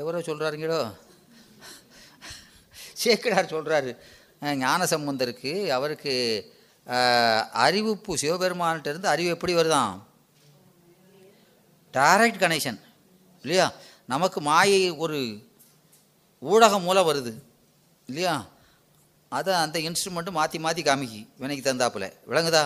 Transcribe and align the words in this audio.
எவரோ 0.00 0.18
சொல்கிறாருங்களோ 0.28 0.80
சேக்கடார் 3.02 3.52
சொல்கிறாரு 3.54 3.90
ஞானசம்பந்தருக்கு 4.64 5.52
அவருக்கு 5.76 6.14
அறிவிப்பு 7.64 8.12
சிவபெருமான்கிட்ட 8.22 8.92
இருந்து 8.92 9.12
அறிவு 9.14 9.34
எப்படி 9.34 9.54
வருதாம் 9.56 9.96
டைரக்ட் 11.94 12.42
கனெக்ஷன் 12.42 12.78
இல்லையா? 13.44 13.66
நமக்கு 14.12 14.38
மாயை 14.48 14.82
ஒரு 15.04 15.18
ஊடகம் 16.42 16.86
மூலம் 16.86 17.08
வருது 17.08 17.32
இல்லையா? 18.08 18.34
அதை 19.32 19.52
அந்த 19.64 19.78
இன்ஸ்ட்ருமெண்ட்டு 19.88 20.36
மாற்றி 20.38 20.58
மாற்றி 20.64 20.82
காமிக்கி 20.82 21.20
வினைக்கு 21.40 21.64
தந்தாப்புல 21.68 22.06
விளங்குதா? 22.30 22.62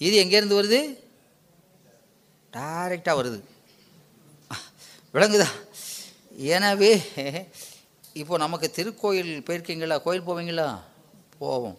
இது 0.00 0.14
எங்கேருந்து 0.22 0.58
வருது? 0.60 0.80
டைரெக்டாக 2.52 3.18
வருது. 3.20 3.38
விளங்குதா? 5.14 5.48
எனவே 6.40 7.02
இப்போ 8.12 8.36
நமக்கு 8.36 8.70
திருக்கோயில் 8.70 9.42
போயிருக்கீங்களா? 9.42 10.02
கோயில் 10.02 10.26
போவீங்களா? 10.26 10.80
போவோம். 11.38 11.78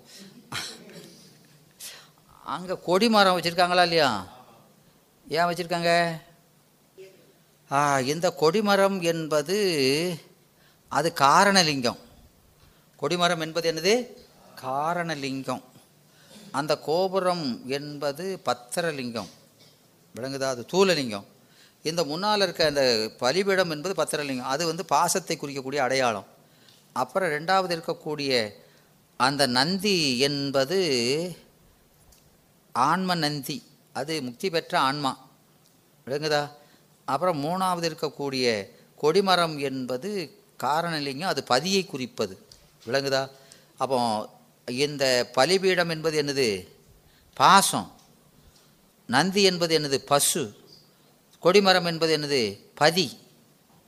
அங்கே 2.44 2.78
கொடி 2.86 3.10
மரம் 3.10 3.40
வச்சுருக்காங்களா 3.40 3.82
இல்லையா? 3.82 4.28
ஏன் 5.28 5.44
வச்சுருக்காங்க? 5.44 6.22
ஆ, 7.72 8.00
இந்த 8.00 8.34
கொடிமரம் 8.40 9.02
என்பது 9.02 9.58
அது 10.88 11.14
காரணலிங்கம். 11.16 11.98
கொடிமரம் 12.96 13.40
என்பது 13.40 13.74
என்னது? 13.74 14.08
காரணலிங்கம். 14.62 15.62
அந்த 16.52 16.78
கோபுரம் 16.78 17.70
என்பது 17.70 18.42
பத்திரலிங்கம். 18.46 19.30
விளங்குதா? 20.16 20.44
அது 20.44 20.66
தூளலிங்கம். 20.74 21.24
இந்த 21.84 22.04
முன்னால் 22.04 22.42
இருக்க 22.42 22.66
அந்த 22.66 23.12
பலிபீடம் 23.18 23.70
என்பது 23.70 24.04
பத்திரலிங்கம் 24.04 24.52
அது 24.54 24.66
வந்து 24.66 24.86
பாசத்தை 24.86 25.38
குறிக்கக்கூடிய 25.38 25.76
அடையாளம். 25.76 26.26
அப்புறம் 26.94 27.30
ரெண்டாவது 27.30 27.82
இருக்கக்கூடிய 27.82 28.54
அந்த 29.18 29.48
நந்தி 29.48 30.20
என்பது 30.20 30.80
ஆன்ம 32.72 33.16
நந்தி 33.16 33.64
அது 33.94 34.22
முக்தி 34.22 34.50
பெற்ற 34.50 34.80
ஆன்மா. 34.80 35.30
விளங்குதா? 36.06 36.52
அப்புறம் 37.06 37.44
மூணாவது 37.44 37.90
இருக்கக்கூடிய 37.90 38.70
கொடிமரம் 39.02 39.60
என்பது 39.60 40.40
காரணலிங்கம் 40.64 41.32
அது 41.34 41.44
பதியை 41.44 41.86
குறிப்பது. 41.86 42.46
விளங்குதா? 42.86 43.30
அப்போ 43.78 44.30
இந்த 44.66 45.30
பலிபீடம் 45.34 45.90
என்பது 45.90 46.24
என்னது? 46.24 46.68
பாசம். 47.34 47.92
நந்தி 49.08 49.44
என்பது 49.44 49.80
என்னது? 49.80 49.98
பசு. 49.98 50.61
கொடிமரம் 51.42 51.86
என்பது 51.86 52.18
என்னது? 52.18 52.72
பதி. 52.76 53.20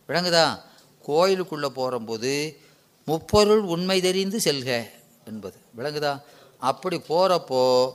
விளங்குதா? 0.07 0.59
கோயிலுக்குள்ளே 1.03 1.67
போகிறம்போது 1.67 2.57
முப்பொருள் 3.05 3.59
உண்மை 3.59 4.01
தெரிந்து 4.01 4.37
செல்க 4.37 4.89
என்பது. 5.25 5.57
விளங்குதா? 5.77 6.21
அப்படி 6.59 7.01
போகிறப்போ 7.09 7.93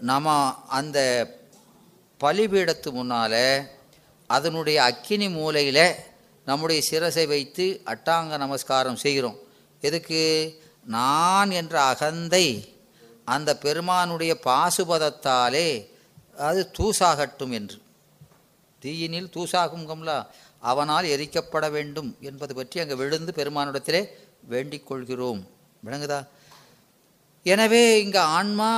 நம்ம 0.00 0.54
அந்த 0.66 1.26
பலிபீடத்து 2.20 2.90
முன்னால் 2.90 3.68
அதனுடைய 4.26 4.82
அக்கினி 4.82 5.28
மூலையில் 5.28 5.94
நம்முடைய 6.44 6.82
சிரசை 6.90 7.26
வைத்து 7.26 7.80
அட்டாங்க 7.84 8.36
நமஸ்காரம் 8.36 8.96
செய்கிறோம். 8.96 9.38
எதுக்கு? 9.80 10.20
நான் 10.84 11.50
என்ற 11.50 11.80
அகந்தை 11.80 12.74
அந்த 13.24 13.58
பெருமானுடைய 13.58 14.36
பாசுபதத்தாலே 14.44 15.90
அது 16.36 16.70
தூசாகட்டும் 16.78 17.50
என்று. 17.50 17.84
தீயினில் 18.82 19.32
தூசாகுங்கம்லா 19.36 20.18
அவனால் 20.70 21.06
எரிக்கப்பட 21.14 21.66
வேண்டும் 21.76 22.10
என்பது 22.28 22.52
பற்றி 22.58 22.80
அங்கே 22.82 22.96
விழுந்து 23.00 23.32
பெருமானிடத்திலே 23.40 24.02
வேண்டிக் 24.52 24.86
கொள்கிறோம். 24.88 25.42
விளங்குதா? 25.86 26.20
எனவே 27.52 27.82
இங்கே 28.04 28.22
ஆன்மா 28.38 28.70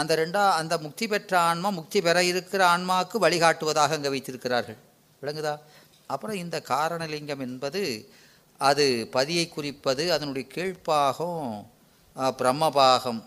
அந்த 0.00 0.12
ரெண்டா 0.22 0.42
அந்த 0.60 0.74
முக்தி 0.84 1.06
பெற்ற 1.12 1.32
ஆன்மா 1.50 1.68
முக்தி 1.78 2.00
பெற 2.06 2.18
இருக்கிற 2.30 2.62
ஆன்மாவுக்கு 2.74 3.16
வழிகாட்டுவதாக 3.24 3.96
அங்கே 3.98 4.12
வைத்திருக்கிறார்கள். 4.14 4.78
விளங்குதா? 5.22 5.54
அப்புறம் 6.14 6.36
இந்த 6.44 6.56
காரணலிங்கம் 6.72 7.42
என்பது 7.46 7.82
அது 8.68 8.84
பதியை 9.16 9.44
குறிப்பது 9.48 10.04
அதனுடைய 10.14 10.44
கீழ்ப்பாகம் 10.54 11.44
பிரம்மபாகம். 12.40 13.20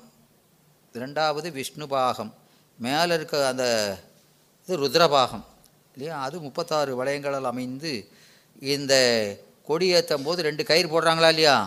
ரெண்டாவது 1.03 1.47
விஷ்ணு 1.57 1.85
பாகம் 1.95 2.31
மேலே 2.79 3.13
இருக்க 3.17 3.47
அந்த 3.51 3.65
இது 4.65 4.75
ருத்ரபாகம். 4.83 5.45
இல்லையா? 5.93 6.21
அது 6.21 6.39
முப்பத்தாறு 6.39 6.91
வளையங்களால் 6.95 7.51
அமைந்து 7.53 8.07
இந்த 8.59 8.93
கொடி 9.65 9.87
ஏற்றும் 9.87 10.23
போது 10.23 10.41
ரெண்டு 10.43 10.63
கயிறு 10.63 10.87
போடுறாங்களா 10.89 11.27
இல்லையா? 11.27 11.57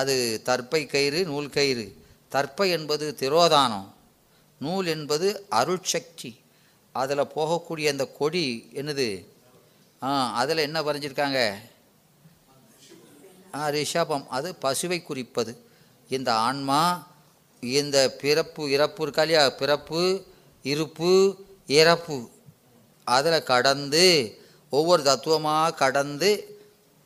அது 0.00 0.40
தற்பை 0.44 0.86
கயிறு 0.86 1.24
நூல் 1.24 1.50
கயிறு. 1.50 1.86
தற்பை 2.28 2.70
என்பது 2.70 3.16
திரோதானம். 3.18 3.88
நூல் 4.58 4.86
என்பது 4.86 5.46
அருட்சக்தி 5.50 6.32
அதில் 6.92 7.32
போகக்கூடிய 7.36 7.88
அந்த 7.88 8.04
கொடி 8.06 8.70
என்னது? 8.74 9.26
ஆ 10.02 10.32
அதில் 10.32 10.64
என்ன 10.66 10.82
வரைஞ்சிருக்காங்க? 10.82 11.38
ஆ 13.54 13.68
ரிஷபம். 13.68 14.26
அது 14.28 14.56
பசுவை 14.62 15.02
குறிப்பது. 15.02 15.52
இந்த 16.08 16.30
ஆன்மா 16.34 16.82
இந்த 17.60 17.98
பிறப்பு 18.20 18.70
இறப்பு 18.70 19.02
இருக்கா 19.02 19.22
இல்லையா? 19.22 19.48
பிறப்பு 19.50 20.24
இருப்பு 20.62 21.10
இறப்பு. 21.66 22.16
அதில் 23.10 23.42
கடந்து 23.42 24.06
ஒவ்வொரு 24.70 25.02
தத்துவமாக 25.02 25.74
கடந்து 25.74 26.58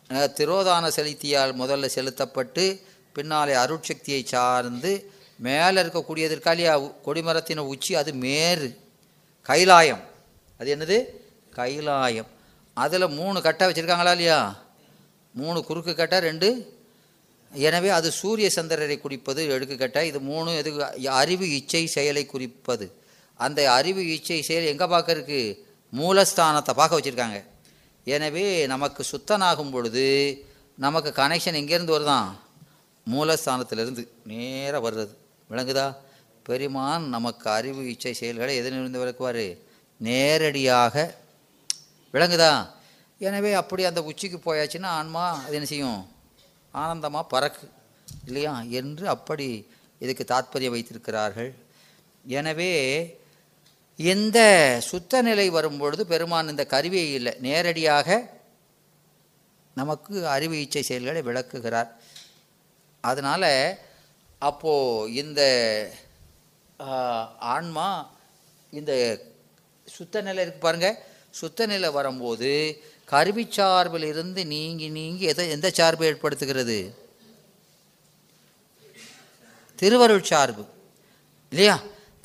திரோதான 0.08 0.88
செலுத்தியால் 0.88 1.54
முதல்ல 1.54 1.86
செலுத்தப்பட்டு 1.86 2.80
பின்னாலே 3.12 3.54
அருட்சக்தியை 3.54 4.24
சார்ந்து 4.24 4.92
மேலே 5.38 5.82
இருக்கக்கூடியது 5.82 6.30
இருக்கா 6.30 6.50
இல்லையா? 6.50 6.80
உ- 6.80 6.94
கொடிமரத்தின் 7.06 7.56
உச்சி 7.56 7.94
அது 7.94 8.12
மேரு. 8.12 8.76
கைலாயம். 9.42 10.00
அது 10.58 10.76
என்னது? 10.76 10.98
கைலாயம். 11.56 12.26
அதில் 12.74 13.08
மூணு 13.08 13.42
கட்டை 13.42 13.68
வச்சுருக்காங்களா 13.68 14.10
இல்லையா? 14.10 14.62
மூணு 15.34 15.64
குறுக்கு 15.64 15.94
கட்டை 15.94 16.18
ரெண்டு. 16.18 16.78
எனவே 17.52 17.88
அது 17.88 18.10
சூரிய 18.10 18.50
சந்திரரை 18.50 19.00
குறிப்பது 19.00 19.48
எடுக்குக்கட்டை 19.48 20.06
இது 20.06 20.20
மூணு 20.20 20.56
எது 20.56 20.84
அறிவு 21.10 21.54
இச்சை 21.54 21.86
செயலை 21.86 22.26
குறிப்பது. 22.26 22.92
அந்த 23.34 23.72
அறிவு 23.72 24.12
இச்சை 24.12 24.42
செயல் 24.42 24.64
எங்கே 24.64 24.86
பார்க்க 24.86 25.54
மூலஸ்தானத்தை 25.96 26.72
பார்க்க 26.72 27.00
வச்சுருக்காங்க. 27.00 27.44
எனவே 28.04 28.66
நமக்கு 28.66 29.04
சுத்தனாகும் 29.12 29.70
பொழுது 29.70 30.04
நமக்கு 30.76 31.10
கனெக்ஷன் 31.22 31.58
எங்கேருந்து 31.60 31.94
வருதான் 31.96 32.28
மூலஸ்தானத்திலிருந்து. 33.10 34.08
நேராக 34.24 34.90
வர்றது 34.90 35.16
விளங்குதா? 35.50 35.96
பெருமான் 36.42 37.08
நமக்கு 37.08 37.50
அறிவு 37.50 37.88
இச்சை 37.88 38.12
செயல்களை 38.12 38.56
எதிலிருந்து 38.56 38.98
விளக்குவார்? 38.98 39.56
நேரடியாக 39.96 41.14
விளங்குதா? 42.12 42.68
எனவே 43.18 43.52
அப்படி 43.52 43.84
அந்த 43.84 44.02
உச்சிக்கு 44.02 44.38
போயாச்சுன்னா 44.44 44.92
ஆன்மா 44.98 45.42
அது 45.44 45.54
என்ன 45.54 45.66
செய்யும்? 45.66 46.08
ஆனந்தமாக 46.72 47.26
பறக்கு. 47.26 47.70
இல்லையா? 48.26 48.62
என்று 48.68 49.08
அப்படி 49.08 49.70
இதுக்கு 49.98 50.24
தாத்பரியம் 50.24 50.70
வைத்திருக்கிறார்கள். 50.70 51.54
எனவே 52.24 52.72
இந்த 53.96 54.38
சுத்த 54.86 55.22
நிலை 55.22 55.50
வரும்பொழுது 55.50 56.02
பெருமான் 56.06 56.48
இந்த 56.48 56.64
கருவியை 56.66 57.14
இல்லை. 57.14 57.32
நேரடியாக 57.40 58.08
நமக்கு 59.74 60.26
அறிவு 60.28 60.60
இச்சை 60.60 60.82
செயல்களை 60.82 61.22
விளக்குகிறார். 61.22 61.90
அதனால் 63.00 63.78
அப்போது 64.38 65.12
இந்த 65.12 65.42
ஆன்மா 67.54 67.88
இந்த 68.70 68.92
சுத்த 69.86 70.20
நிலை 70.20 70.42
இருக்கு 70.42 70.60
பாருங்க. 70.60 70.88
சுத்த 71.30 71.66
நிலை 71.66 71.90
வரும்போது 71.90 72.50
கருவி 73.12 73.44
சார்பில் 73.50 74.06
இருந்து 74.12 74.46
நீங்கி 74.46 74.88
நீங்கி 74.88 75.24
எதை 75.32 75.50
எந்த 75.50 75.68
சார்பை 75.78 76.06
ஏற்படுத்துகிறது? 76.10 76.78
திருவருள் 79.78 80.28
சார்பு. 80.30 80.64
இல்லையா? 81.50 81.76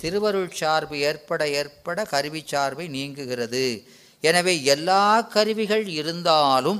திருவருள் 0.01 0.51
சார்பு 0.51 0.99
ஏற்பட 0.99 1.49
ஏற்பட 1.49 2.03
கருவி 2.03 2.43
சார்பை 2.51 2.87
நீங்குகிறது. 2.87 3.87
எனவே 4.21 4.63
எல்லா 4.63 5.21
கருவிகள் 5.21 5.87
இருந்தாலும் 5.87 6.79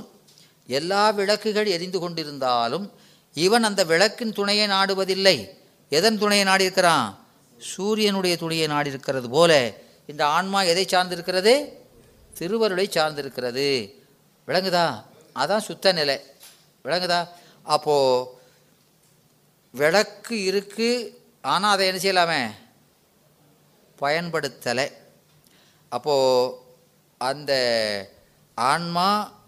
எல்லா 0.66 1.10
விளக்குகள் 1.10 1.66
எரிந்து 1.66 1.98
கொண்டிருந்தாலும் 2.00 2.90
இவன் 3.34 3.62
அந்த 3.62 3.84
விளக்கின் 3.84 4.32
துணையை 4.32 4.66
நாடுவதில்லை. 4.68 5.36
எதன் 5.88 6.18
துணையை 6.18 6.44
நாடியிருக்கிறான்? 6.46 7.06
சூரியனுடைய 7.58 8.36
துணையை 8.36 8.66
நாடியிருக்கிறது 8.68 9.28
போல. 9.28 9.52
இந்த 10.06 10.26
ஆன்மா 10.26 10.62
எதை 10.62 10.84
சார்ந்திருக்கிறது? 10.84 11.54
திருவருளை 12.38 12.86
சார்ந்திருக்கிறது. 12.92 13.68
விளங்குதா? 14.48 14.86
அதான் 15.34 15.66
சுத்த 15.68 15.92
நிலை. 15.92 16.16
விளங்குதா? 16.84 17.20
அப்போது 17.62 18.26
விளக்கு 19.70 20.36
இருக்குது 20.50 21.14
ஆனால் 21.42 21.72
அதை 21.72 21.86
என்ன 21.86 22.00
செய்யலாமே? 22.00 22.68
பயன்படுத்தலை. 24.00 24.92
அப்போது 25.88 26.52
அந்த 27.18 27.52
ஆன்மா 28.54 29.38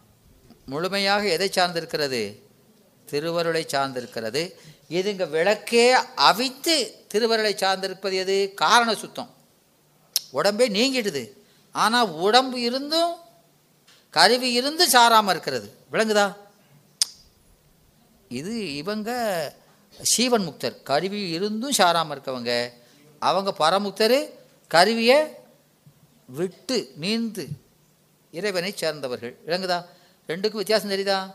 முழுமையாக 0.66 1.28
எதை 1.28 1.48
சார்ந்திருக்கிறது? 1.48 2.38
திருவருளை 3.04 3.66
சார்ந்திருக்கிறது. 3.72 4.52
இது 4.88 5.10
இங்கே 5.10 5.24
விளக்கே 5.24 5.92
அவித்து 6.14 7.04
திருவருளை 7.08 7.54
சார்ந்திருப்பது 7.54 8.12
எது? 8.12 8.52
காரண 8.54 8.94
சுத்தம். 8.94 9.34
உடம்பே 10.32 10.66
நீங்கிடுது. 10.68 11.30
ஆனால் 11.72 12.10
உடம்பு 12.10 12.60
இருந்தும் 12.60 13.14
கருவி 14.10 14.52
இருந்தும் 14.52 14.90
சாராமல் 14.90 15.30
இருக்கிறது. 15.30 15.74
விளங்குதா? 15.92 16.36
இது 18.28 18.74
இவங்க 18.76 19.10
சீவன் 20.02 20.46
முக்தர். 20.46 20.82
கருவி 20.82 21.30
இருந்தும் 21.30 21.78
சாராமல் 21.78 22.14
இருக்கவங்க. 22.16 22.72
அவங்க 23.18 23.54
பரமுக்தர் 23.58 24.40
கருவியை 24.74 25.20
விட்டு 26.26 26.92
நீந்து 27.00 27.46
இறைவனை 28.30 28.72
சேர்ந்தவர்கள். 28.74 29.38
விளங்குதா? 29.46 29.84
ரெண்டுக்கும் 30.28 30.60
வித்தியாசம் 30.60 30.90
தெரியுதா? 30.90 31.34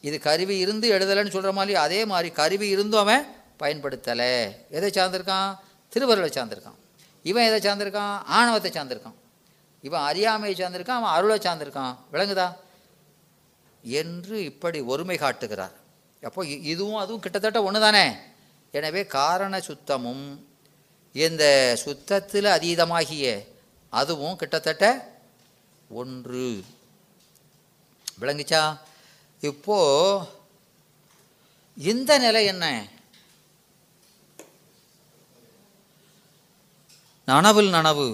இது 0.00 0.20
கருவி 0.20 0.58
இருந்து 0.58 0.92
எழுதலைன்னு 0.92 1.30
சொல்கிற 1.30 1.52
மாதிரி 1.52 1.74
அதே 1.74 2.04
மாதிரி 2.04 2.34
கருவி 2.34 2.68
இருந்தும் 2.68 3.00
அவன் 3.00 3.26
பயன்படுத்தலை. 3.58 4.56
எதை 4.70 4.90
சார்ந்திருக்கான்? 4.90 5.58
திருவருளை 5.88 6.30
சார்ந்திருக்கான். 6.30 6.74
இவன் 7.22 7.52
எதை 7.52 7.72
சார்ந்திருக்கான்? 7.72 8.22
ஆணவத்தை 8.24 8.70
சார்ந்திருக்கான். 8.70 9.14
இவன் 9.82 10.00
அறியாமையை 10.00 10.66
சார்ந்திருக்கான் 10.66 11.00
அவன் 11.00 11.10
அருளை 11.10 11.38
சார்ந்திருக்கான். 11.38 11.96
விளங்குதா? 12.12 12.56
என்று 13.82 14.44
இப்படி 14.44 14.80
ஒருமை 14.80 15.18
காட்டுகிறார். 15.18 15.72
அப்போ 16.22 16.46
இதுவும் 16.46 16.94
அதுவும் 16.94 17.20
கிட்டத்தட்ட 17.20 17.62
ஒன்று 17.62 17.80
தானே 17.80 18.12
எனவே 18.70 19.06
காரண 19.06 19.60
சுத்தமும் 19.60 20.47
இந்த 21.12 21.76
சுத்தத்தில் 21.84 22.48
அதீதமாகிய 22.56 23.46
அதுவும் 23.90 24.36
கிட்டத்தட்ட 24.36 24.84
ஒன்று. 25.88 26.64
விளங்குச்சா? 28.20 28.62
இப்போ 29.40 29.78
இந்த 31.76 32.18
நிலை 32.18 32.44
என்ன? 32.44 32.66
நனவில் 37.24 37.70
நனவு. 37.72 38.08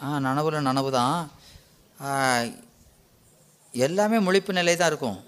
ஆ 0.00 0.18
நனவில் 0.18 0.66
நனவு 0.68 0.90
தான். 0.90 1.30
எல்லாமே 3.72 4.18
முழிப்பு 4.18 4.52
நிலை 4.52 4.76
தான் 4.76 4.90
இருக்கும். 4.92 5.18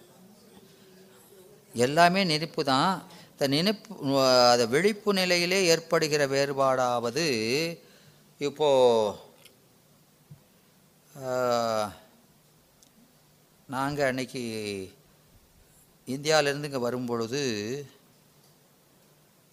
எல்லாமே 1.74 2.24
நெருப்பு 2.24 2.64
தான். 2.64 3.02
நினைப்பு 3.48 4.20
அந்த 4.50 4.66
விழிப்பு 4.66 5.12
நிலையிலே 5.12 5.66
ஏற்படுகிற 5.66 6.26
வேறுபாடாவது 6.26 7.26
இப்போது 8.38 9.28
நாங்கள் 13.66 14.06
அன்னைக்கு 14.06 14.40
இந்தியாவிலேருந்து 16.06 16.64
இங்கே 16.64 16.78
வரும்பொழுது 16.78 17.42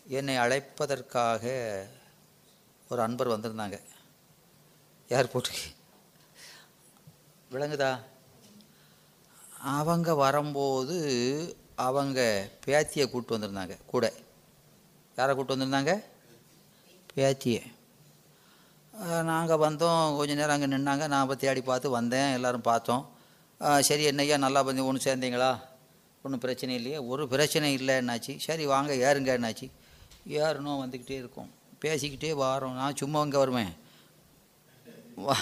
என்னை 0.07 0.35
அழைப்பதற்காக 0.35 1.43
ஒரு 2.89 3.01
அன்பர் 3.01 3.27
வந்திருந்தாங்க. 3.27 3.81
ஏர்போர்ட்டுக்கு 5.09 5.75
விளங்குதா 7.51 7.99
அவங்க 9.59 10.15
வரும்போது 10.15 10.97
அவங்க 11.85 12.19
பேத்தியை 12.65 13.05
கூப்பிட்டு 13.09 13.35
வந்திருந்தாங்க 13.35 13.75
கூட. 13.93 14.05
யாரை 15.17 15.31
கூப்பிட்டு 15.33 15.55
வந்திருந்தாங்க? 15.55 15.93
பேத்தியை. 17.13 17.61
நாங்கள் 19.29 19.61
வந்தோம் 19.65 20.15
கொஞ்ச 20.17 20.31
நேரம் 20.39 20.55
அங்கே 20.55 20.69
நின்னாங்க. 20.75 21.05
நான் 21.11 21.23
அப்போ 21.23 21.35
தேடி 21.43 21.61
பார்த்து 21.61 21.97
வந்தேன் 21.97 22.33
எல்லோரும் 22.37 22.67
பார்த்தோம். 22.71 23.03
சரி 23.87 24.03
என்னய்யா 24.11 24.37
நல்லா 24.45 24.61
பண்ணி 24.67 24.81
ஒன்று 24.89 25.05
சேர்ந்தீங்களா? 25.07 25.51
ஒன்றும் 26.23 26.43
பிரச்சனை 26.45 26.73
இல்லையே. 26.79 26.97
ஒரு 27.11 27.23
பிரச்சனை 27.33 27.67
இல்லை 27.79 27.93
என்னாச்சு? 28.01 28.33
சரி 28.47 28.63
வாங்க 28.73 28.93
ஏறுங்க 29.07 29.31
என்னாச்சு? 29.37 29.67
ஏறணும் 30.41 30.81
வந்துக்கிட்டே 30.83 31.17
இருக்கோம். 31.23 31.49
பேசிக்கிட்டே 31.83 32.31
வாரோம். 32.43 32.77
நான் 32.81 32.99
சும்மா 33.01 33.21
இங்கே 33.25 33.39
வருவேன். 33.43 33.73
வா 35.25 35.35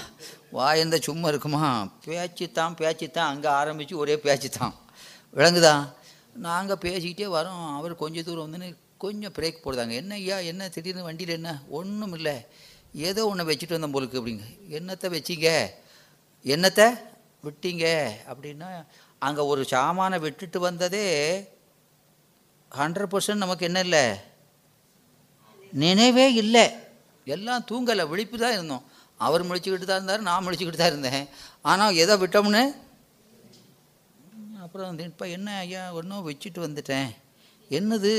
வாயிருந்தால் 0.58 1.08
சும்மா 1.08 1.28
இருக்குமா? 1.32 1.62
பேச்சு 2.06 2.46
தான் 2.60 2.76
பேச்சு 2.82 3.08
தான் 3.18 3.32
அங்கே 3.34 3.50
ஆரம்பித்து 3.60 3.96
ஒரே 4.04 4.16
பேச்சு 4.26 4.50
தான் 4.60 4.76
விளங்குதான் 5.38 5.84
நாங்கள் 6.36 6.82
பேசிக்கிட்டே 6.86 7.28
வரோம். 7.38 7.76
அவர் 7.78 7.94
கொஞ்சம் 7.96 8.24
தூரம் 8.24 8.46
வந்துன்னு 8.46 8.78
கொஞ்சம் 8.98 9.34
பிரேக் 9.38 9.64
போடுதாங்க 9.64 9.90
என்ன 9.90 10.16
ஐயா 10.16 10.38
என்ன? 10.38 10.70
திடீர்னு 10.70 11.04
வண்டியில் 11.04 11.38
என்ன? 11.40 11.64
ஒன்றும் 11.70 12.14
இல்லை. 12.14 12.36
ஏதோ 12.94 13.28
ஒன்று 13.28 13.50
வச்சுட்டு 13.50 13.76
வந்தோம் 13.78 13.96
போலுக்கு 13.96 14.20
அப்படிங்க. 14.20 14.46
என்னத்தை 14.70 15.10
வச்சிங்க? 15.16 15.50
என்னத்தை? 16.46 16.88
விட்டீங்க. 17.46 17.86
அப்படின்னா 18.32 18.70
அங்கே 19.20 19.42
ஒரு 19.42 19.66
சாமானை 19.66 20.20
விட்டுட்டு 20.20 20.60
வந்ததே 20.60 21.06
ஹண்ட்ரட் 22.72 23.12
பர்சன்ட் 23.12 23.44
நமக்கு 23.44 23.66
என்ன 23.66 23.80
இல்லை? 23.80 24.06
நினைவே 25.74 26.34
இல்லை. 26.34 26.66
எல்லாம் 27.26 27.66
தூங்கலை. 27.72 28.08
விழிப்பு 28.08 28.38
தான் 28.38 28.52
இருந்தோம். 28.52 28.84
அவர் 29.18 29.48
முழிச்சுக்கிட்டு 29.48 29.86
தான் 29.86 30.00
இருந்தார் 30.00 30.22
நான் 30.22 30.46
முழிச்சுக்கிட்டு 30.46 30.82
தான் 30.82 30.94
இருந்தேன். 30.94 31.30
ஆனால் 31.62 31.96
எதை 31.96 32.16
விட்டோம்னு? 32.18 32.64
அப்புறம் 34.66 35.00
இப்போ 35.00 35.26
என்ன 35.28 35.58
ஐயா 35.58 35.94
ஒன்றும் 35.94 36.28
வச்சுட்டு 36.30 36.60
வந்துட்டேன். 36.66 37.10
என்னது? 37.70 38.14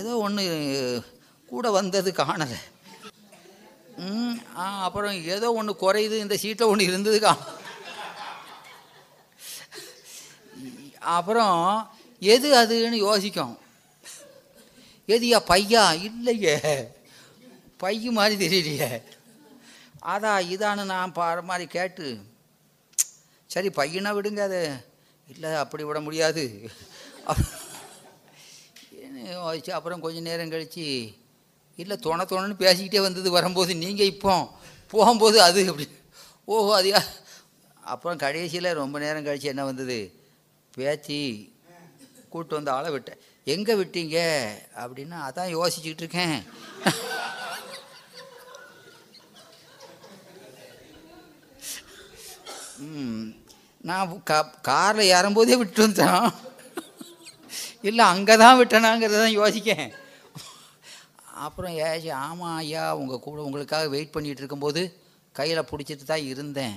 ஏதோ 0.00 0.12
ஒன்று 0.16 0.44
கூட 1.46 1.70
வந்தது 1.70 2.10
காணலை. 2.12 2.58
ம் 3.96 4.38
ஆ 4.56 4.82
அப்புறம் 4.84 5.24
ஏதோ 5.24 5.52
ஒன்று 5.52 5.72
குறையுது 5.80 6.16
இந்த 6.18 6.36
சீட்டில் 6.36 6.70
ஒன்று 6.72 6.84
இருந்தது 6.84 7.20
கா 7.20 7.32
அப்புறம் 11.16 11.90
எது 12.20 12.48
அதுன்னு 12.62 12.98
யோசிக்கும். 13.08 13.58
எதுயா 15.08 15.38
பையா? 15.48 15.84
இல்லையே. 16.02 16.56
பைய 17.76 18.10
மாதிரி 18.12 18.36
தெரியலையே. 18.44 18.90
அதான் 20.12 20.42
இதான்னு 20.54 20.84
நான் 20.84 21.12
பாரு 21.12 21.42
மாதிரி 21.42 21.68
கேட்டு 21.68 22.06
சரி 23.50 23.68
பையனா 23.78 24.10
விடுங்க 24.16 24.42
அது. 24.48 24.60
இல்லை 25.28 25.50
அப்படி 25.62 25.82
விட 25.84 25.98
முடியாது. 26.00 26.44
யோசிச்சு 29.32 29.72
அப்புறம் 29.76 30.02
கொஞ்சம் 30.04 30.28
நேரம் 30.28 30.52
கழித்து 30.52 30.84
இல்லை 31.78 31.96
தொண 32.04 32.20
தொணன்னு 32.30 32.62
பேசிக்கிட்டே 32.62 33.00
வந்தது 33.00 33.28
வரும்போது 33.30 33.72
நீங்கள் 33.84 34.10
இப்போ 34.12 34.32
போகும்போது 34.92 35.38
அது 35.42 35.60
அப்படி 35.68 35.86
ஓஹோ 36.48 36.72
அதையா 36.80 37.00
அப்புறம் 37.92 38.20
கடைசியில் 38.24 38.78
ரொம்ப 38.80 38.96
நேரம் 38.98 39.26
கழித்து 39.26 39.52
என்ன 39.52 39.64
வந்தது? 39.64 39.98
பேச்சு 40.74 41.18
கூப்பிட்டு 42.28 42.58
வந்த 42.58 42.72
ஆளை 42.72 42.90
விட்டேன். 42.90 43.20
எங்கே 43.46 43.74
விட்டீங்க? 43.80 44.18
அப்படின்னா 44.82 45.18
அதான் 45.28 45.54
யோசிச்சுக்கிட்டு 45.56 46.04
இருக்கேன். 46.04 46.36
ம், 52.88 53.24
நான் 53.88 54.10
கா 54.30 54.38
காரில் 54.68 55.10
ஏறும்போதே 55.16 55.56
விட்டு 55.60 55.82
வந்துட்டேன். 55.84 56.26
இல்லை 57.88 58.04
அங்கே 58.12 58.34
தான் 58.42 58.58
விட்டேனாங்கிறத 58.58 59.20
தான் 59.24 59.38
யோசிக்கேன். 59.40 59.88
அப்புறம் 61.44 61.74
ஏச்சு 61.86 62.10
ஆமாம் 62.24 62.56
ஐயா 62.62 62.84
உங்கள் 63.00 63.22
கூட 63.26 63.38
உங்களுக்காக 63.46 63.88
வெயிட் 63.94 64.14
பண்ணிகிட்டு 64.14 64.42
இருக்கும்போது 64.42 64.82
கையில் 65.38 65.68
பிடிச்சிட்டு 65.70 66.04
தான் 66.10 66.28
இருந்தேன். 66.32 66.76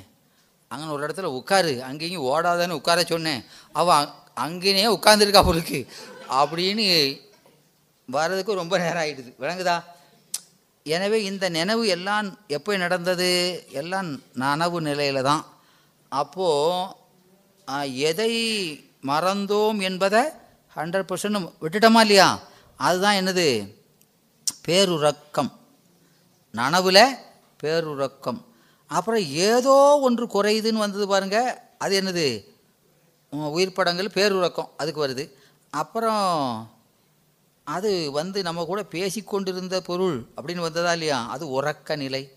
அங்கே 0.72 0.93
ஒரு 0.95 1.05
இடத்துல 1.05 1.31
உட்காரு. 1.39 1.74
அங்கேயும் 1.89 2.27
ஓடாதன்னு 2.31 2.79
உட்கார 2.79 3.00
சொன்னேன். 3.13 3.41
அவள் 3.81 4.10
அங்கேயே 4.45 4.88
உட்காந்துருக்கா 4.98 5.43
அவளுக்கு 5.45 5.79
அப்படின்னு 6.41 6.86
வர்றதுக்கு 8.10 8.62
ரொம்ப 8.62 8.75
நேரம் 8.83 9.03
ஆகிடுது 9.03 9.31
விளங்குதா? 9.41 9.75
எனவே 10.86 11.17
இந்த 11.29 11.45
நினைவு 11.57 11.83
எல்லாம் 11.95 12.27
எப்போ 12.57 12.77
நடந்தது? 12.86 13.29
எல்லாம் 13.81 14.10
நனவு 14.43 14.79
நிலையில் 14.89 15.27
தான். 15.29 15.43
அப்போது 16.13 17.96
எதை 17.96 18.32
மறந்தோம் 19.01 19.82
என்பதை 19.82 20.22
ஹண்ட்ரட் 20.75 21.13
பர்சன்ட் 21.13 21.53
விட்டுட்டோமா 21.62 22.00
இல்லையா? 22.00 22.39
அதுதான் 22.77 23.15
என்னது? 23.15 23.75
பேருறக்கம். 24.67 25.51
நனவில் 26.51 27.15
பேருறக்கம். 27.63 28.41
அப்புறம் 28.88 29.20
ஏதோ 29.22 30.00
ஒன்று 30.01 30.25
குறையுதுன்னு 30.25 30.77
வந்தது 30.77 31.08
பாருங்க 31.08 31.67
அது 31.77 32.01
என்னது? 32.01 32.46
உயிர் 33.36 33.74
படங்கள் 33.74 34.12
பேருறக்கம் 34.13 34.70
அதுக்கு 34.77 35.08
வருது. 35.08 35.34
அப்புறம் 35.70 36.72
அது 37.63 38.12
வந்து 38.12 38.41
நம்ம 38.41 38.65
கூட 38.65 38.84
பேசிக்கொண்டிருந்த 38.84 39.82
பொருள் 39.82 40.27
அப்படின்னு 40.38 40.60
வந்ததா 40.60 40.91
இல்லையா? 40.91 41.29
அது 41.29 41.62
உறக்க 41.62 41.96
நிலை. 41.96 42.34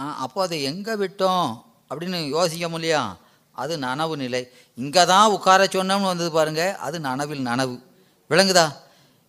ஆ, 0.00 0.16
அப்போ 0.16 0.42
அதை 0.42 0.62
எங்கே 0.62 0.92
விட்டோம்? 0.92 1.68
அப்படின்னு 1.90 2.26
யோசிக்க 2.26 2.66
இல்லையா? 2.66 3.18
அது 3.52 3.78
நனவு 3.78 4.16
நிலை. 4.16 4.48
இங்கே 4.74 5.04
தான் 5.04 5.30
உட்கார 5.30 5.64
சொன்னோம்னு 5.64 6.02
வந்தது 6.02 6.30
பாருங்க 6.30 6.74
அது 6.74 7.00
நனவில் 7.00 7.46
நனவு. 7.46 7.82
விளங்குதா? 8.30 8.76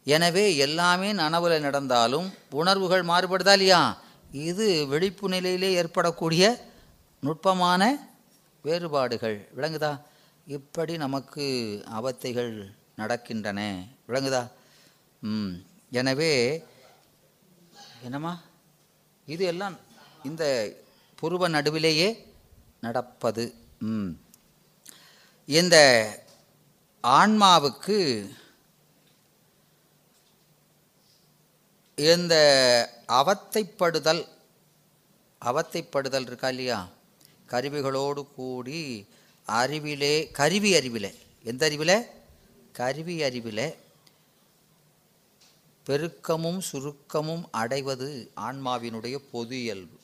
எனவே 0.03 0.57
எல்லாமே 0.57 1.13
நனவில் 1.13 1.61
நடந்தாலும் 1.61 2.33
உணர்வுகள் 2.51 3.03
மாறுபடுதா 3.03 3.51
இல்லையா? 3.51 4.01
இது 4.31 4.87
விழிப்பு 4.87 5.29
நிலையிலே 5.29 5.71
ஏற்படக்கூடிய 5.71 6.69
நுட்பமான 7.19 8.09
வேறுபாடுகள். 8.61 9.49
விளங்குதா? 9.57 10.01
இப்படி 10.47 10.97
நமக்கு 10.97 11.45
அவத்தைகள் 11.91 12.73
நடக்கின்றன. 12.97 13.87
விளங்குதா? 14.07 14.47
ம். 15.23 15.63
எனவே 15.91 16.63
என்னம்மா? 18.03 18.41
இது 19.25 19.45
எல்லாம் 19.45 19.77
இந்த 20.23 20.73
புருவ 21.19 21.49
நடுவிலேயே 21.49 22.29
நடப்பது. 22.81 23.53
ம். 23.79 24.09
இந்த 25.45 25.75
ஆன்மாவுக்கு 27.03 28.29
இந்த 31.95 32.35
அவத்தைப்படுதல் 33.07 34.27
அவத்தைப்படுதல் 35.45 36.21
இருக்கா 36.21 36.49
இல்லையா? 36.49 36.89
கருவிகளோடு 37.47 38.33
கூடி 38.33 39.07
அறிவிலே 39.45 40.31
கருவி 40.31 40.75
அறிவிலே. 40.75 41.15
எந்த 41.43 41.65
அறிவிலே? 41.65 42.05
கருவி 42.71 43.23
அறிவிலே. 43.23 43.77
பெருக்கமும் 45.85 46.61
சுருக்கமும் 46.71 47.43
அடைவது 47.51 48.31
ஆன்மாவினுடைய 48.35 49.15
பொது 49.31 49.61
இயல்பு. 49.61 49.99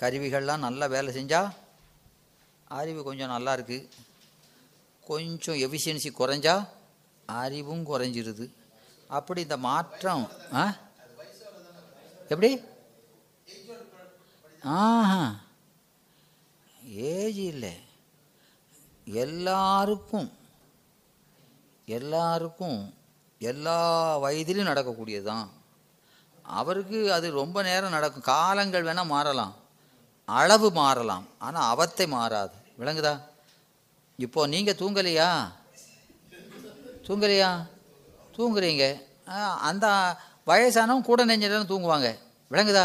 கருவிகள்லாம் 0.00 0.58
நல்லா 0.58 0.86
வேலை 0.86 1.14
செஞ்சால் 1.14 1.54
அறிவு 2.64 3.02
கொஞ்சம் 3.02 3.28
நல்லா 3.28 3.54
இருக்குது 3.56 3.88
கொஞ்சம் 5.00 5.56
எஃபிஷியன்சி 5.56 6.10
குறைஞ்சா 6.18 6.68
அறிவும் 7.26 7.86
குறைஞ்சிருது. 7.86 8.50
அப்படி 9.08 9.40
இந்த 9.40 9.56
மாற்றம் 9.56 10.30
ஆ? 10.52 10.76
எப்படி? 12.28 12.60
ஆஹா. 14.62 15.40
ஏஜ் 16.84 17.38
இல்லை. 17.38 17.74
எல்லாருக்கும் 19.04 20.32
எல்லாருக்கும் 21.86 22.94
எல்லா 23.38 23.78
வயதிலும் 24.18 24.66
நடக்கக்கூடியது 24.66 25.22
தான் 25.22 25.50
அவருக்கு 26.42 27.12
அது 27.12 27.30
ரொம்ப 27.30 27.62
நேரம் 27.62 27.90
நடக்கும். 27.90 28.22
காலங்கள் 28.22 28.84
வேணால் 28.84 29.06
மாறலாம். 29.06 29.54
அளவு 30.38 30.68
மாறலாம். 30.78 31.24
ஆனால் 31.46 31.68
அவத்தை 31.72 32.06
மாறாது. 32.16 32.56
விளங்குதா? 32.80 33.14
இப்போ 34.24 34.40
நீங்கள் 34.54 34.78
தூங்கலையா? 34.80 35.28
தூங்கலையா? 37.06 37.50
தூங்குறீங்க. 38.36 38.84
அந்த 39.68 39.86
வயசானவங்க 40.50 41.08
கூட 41.08 41.20
நெஞ்சிடம் 41.30 41.70
தூங்குவாங்க. 41.72 42.08
விளங்குதா? 42.52 42.84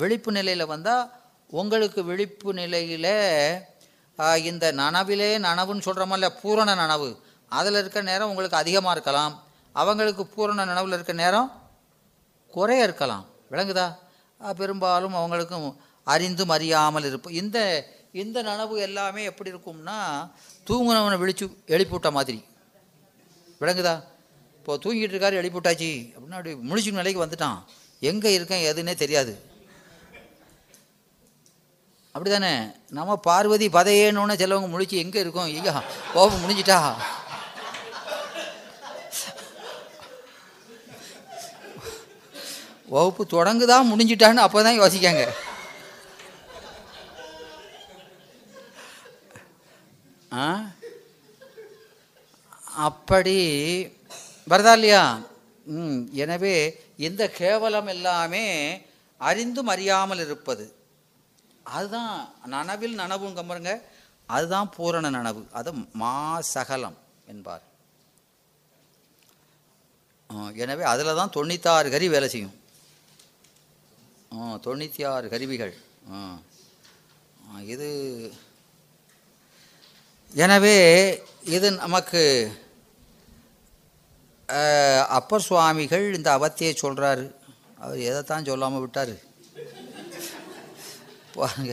விழிப்பு 0.00 0.30
நிலையில் 0.36 0.70
வந்தால் 0.72 1.04
உங்களுக்கு 1.60 2.00
விழிப்பு 2.10 2.50
நிலையில் 2.60 3.12
இந்த 4.48 4.64
நனவிலே 4.80 5.30
நனவுன்னு 5.46 5.86
சொல்கிறோமல்ல 5.86 6.28
பூரண 6.40 6.70
நனவு. 6.82 7.08
அதில் 7.58 7.78
இருக்க 7.80 7.98
நேரம் 8.10 8.30
உங்களுக்கு 8.32 8.60
அதிகமாக 8.62 8.94
இருக்கலாம். 8.96 9.34
அவங்களுக்கு 9.82 10.22
பூரண 10.34 10.60
நனவில் 10.70 10.96
இருக்க 10.96 11.14
நேரம் 11.22 11.48
குறைய 12.54 12.88
இருக்கலாம். 12.88 13.24
விளங்குதா? 13.52 13.86
பெரும்பாலும் 14.54 15.14
அவங்களுக்கும் 15.14 15.76
அறிந்தும் 16.04 16.48
அறியாமல் 16.48 17.04
இருப்போம் 17.04 17.34
இந்த 17.34 17.58
இந்த 18.12 18.42
நனவு 18.42 18.78
எல்லாமே 18.78 19.24
எப்படி 19.24 19.52
இருக்கும்னா 19.52 19.96
தூங்குனவனை 20.68 21.16
விழிச்சு 21.22 21.44
எழுப்பிவிட்ட 21.66 22.10
மாதிரி. 22.10 22.44
விளங்குதா? 23.60 24.02
இப்போ 24.58 24.76
தூங்கிட்டு 24.76 25.14
இருக்காரு 25.14 25.40
எழுப்பிவிட்டாச்சு 25.40 25.90
அப்படின்னா 26.14 26.38
அப்படி 26.38 26.52
முழிச்சு 26.54 26.92
நிலைக்கு 26.92 27.26
வந்துட்டான். 27.26 27.58
எங்கே 28.00 28.32
இருக்கேன் 28.32 28.74
எதுன்னே 28.74 28.94
தெரியாது. 28.94 29.54
அப்படிதானே 32.14 32.74
நம்ம 32.90 33.16
பார்வதி 33.16 33.68
பதையேன்னு 33.68 34.40
சிலவங்க 34.42 34.68
முழிச்சு 34.74 34.96
எங்கே 35.04 35.20
இருக்கோம்? 35.20 35.44
ஐயா 35.44 35.82
கோபம் 36.12 36.42
முடிஞ்சிட்டா? 36.42 36.94
வகுப்பு 42.88 43.26
தொடங்குதான் 43.26 43.88
முடிஞ்சிட்டான்னு 43.90 44.36
அப்போ 44.36 44.62
தான் 44.62 44.80
யோசிக்காங்க. 44.80 45.22
ஆ? 50.32 50.46
அப்படி 52.88 53.36
வருதா 54.50 54.72
இல்லையா? 54.72 55.20
ம் 55.66 56.08
எனவே 56.12 56.54
இந்த 56.96 57.30
கேவலம் 57.30 57.86
எல்லாமே 57.86 58.44
அறிந்தும் 59.20 59.66
அறியாமல் 59.66 60.18
இருப்பது. 60.18 60.64
அதுதான் 61.62 62.12
நனவில் 62.46 62.98
நனவுங்க 62.98 63.46
பாருங்க. 63.46 63.72
அதுதான் 64.26 64.70
பூரண 64.76 65.10
நனவு. 65.10 65.42
அது 65.52 65.72
மா 65.92 66.40
சகலம் 66.40 66.98
என்பார். 67.26 67.64
எனவே 70.54 70.84
அதில் 70.84 71.14
தான் 71.14 71.34
தொண்ணூத்தாறு 71.36 71.90
கறி 71.90 72.08
வேலை 72.08 72.28
செய்யும். 72.28 72.54
தொண்ணூற்றி 74.64 75.02
ஆறு 75.10 75.26
கருவிகள் 75.28 75.74
ஆ. 76.10 76.20
இது 77.68 77.88
எனவே 80.34 80.76
இது 81.50 81.68
நமக்கு 81.76 82.22
அப்பர் 85.16 85.46
சுவாமிகள் 85.46 86.04
இந்த 86.16 86.28
அவத்தியை 86.36 86.72
சொல்கிறாரு 86.76 87.24
அவர் 87.78 88.06
எதைத்தான் 88.08 88.46
சொல்லாமல் 88.46 88.82
விட்டார் 88.82 89.14
பாருங்க 91.36 91.72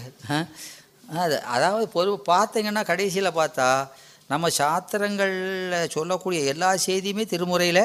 அது 1.18 1.36
அதாவது 1.54 1.86
பொது 1.90 2.12
பார்த்தீங்கன்னா 2.28 2.84
கடைசியில் 2.86 3.38
பார்த்தா 3.38 3.68
நம்ம 4.30 4.50
சாத்திரங்களில் 4.58 5.90
சொல்லக்கூடிய 5.90 6.42
எல்லா 6.52 6.70
செய்தியுமே 6.84 7.24
திருமுறையில் 7.26 7.84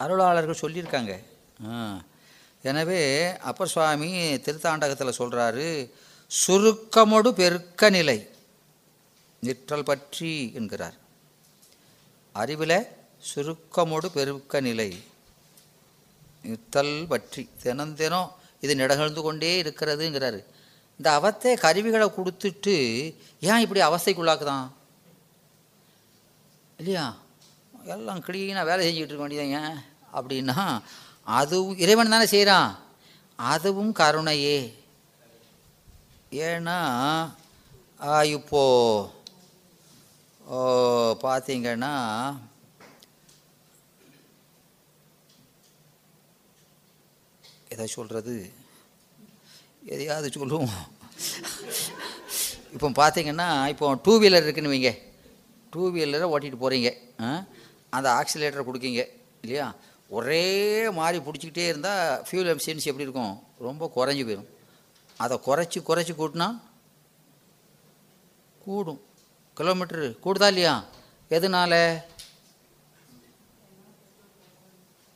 அருளாளர்கள் 0.00 0.62
சொல்லியிருக்காங்க 0.62 1.12
ஆ. 1.68 1.78
எனவே 2.70 3.00
அப்பர் 3.48 3.68
சுவாமி 3.68 4.10
திருத்தாண்டகத்தில் 4.44 5.18
சொல்கிறாரு 5.18 5.68
சுருக்கமொடு 6.30 7.30
பெருக்க 7.30 7.90
நிலை 7.90 8.18
நிற்றல் 9.42 9.84
பற்றி 9.84 10.52
என்கிறார். 10.54 10.96
அறிவில் 12.34 12.78
சுருக்கமோடு 13.30 14.06
பெருக்க 14.06 14.60
நிலை 14.60 14.88
நிற்றல் 16.42 16.94
பற்றி. 17.08 17.42
தினம் 17.62 17.94
தினம் 17.94 18.30
இது 18.60 18.76
நிகழ்ந்து 18.76 19.22
கொண்டே 19.22 19.62
இருக்கிறதுங்கிறாரு. 19.62 20.40
இந்த 21.00 21.08
அவத்தை 21.18 21.52
கருவிகளை 21.58 22.06
கொடுத்துட்டு 22.08 22.74
ஏன் 23.40 23.62
இப்படி 23.64 23.80
அவஸ்தைக்குள்ளாக்குதான்? 23.80 24.66
இல்லையா? 26.78 27.06
எல்லாம் 27.84 28.24
கிளீனாக 28.26 28.64
வேலை 28.64 28.82
செஞ்சுக்கிட்டு 28.86 29.12
இருக்க 29.12 29.24
வேண்டியது 29.26 29.50
ஏன்? 29.60 29.78
அப்படின்னா 30.12 30.58
அதுவும் 31.26 31.78
இறைவன் 31.78 32.14
தானே 32.14 32.26
செய்கிறான் 32.26 32.70
அதுவும் 33.38 33.92
கருணையே. 33.92 34.58
ஏன்னா 36.46 36.78
ஆ, 38.00 38.22
இப்போ 38.36 38.62
ஓ, 40.40 40.56
பார்த்தீங்கன்னா 41.22 41.92
எதை 47.70 47.86
சொல்கிறது 47.94 48.34
எதையாவது 49.86 50.28
சொல்லுவோம். 50.36 50.74
இப்போ 52.74 52.88
பார்த்தீங்கன்னா 53.00 53.48
இப்போ 53.72 53.86
டூ 54.04 54.12
வீலர் 54.22 54.46
இருக்குன்னு 54.46 54.72
வைங்க. 54.74 54.90
டூ 55.72 55.82
வீலரை 55.94 56.26
ஓட்டிகிட்டு 56.32 56.62
போகிறீங்க 56.62 56.88
அந்த 57.90 58.08
ஆக்சிலேட்டரை 58.20 58.64
கொடுக்கீங்க. 58.66 59.02
இல்லையா? 59.44 59.66
ஒரே 60.08 60.90
மாதிரி 60.90 61.24
பிடிச்சிக்கிட்டே 61.24 61.66
இருந்தால் 61.66 62.22
ஃபியூல் 62.22 62.50
எஃபிஷியன்சி 62.52 62.84
எப்படி 62.84 63.06
இருக்கும்? 63.08 63.42
ரொம்ப 63.58 63.90
குறைஞ்சி 63.96 64.24
போயிடும் 64.26 64.48
அதை 65.16 65.40
குறைச்சி 65.46 65.78
குறைச்சி 65.88 66.14
கூட்டினா 66.18 66.60
கூடும். 68.64 69.02
கிலோமீட்டரு 69.56 70.18
கூடுதா 70.24 70.46
இல்லையா? 70.46 70.84
எதனால? 71.30 72.02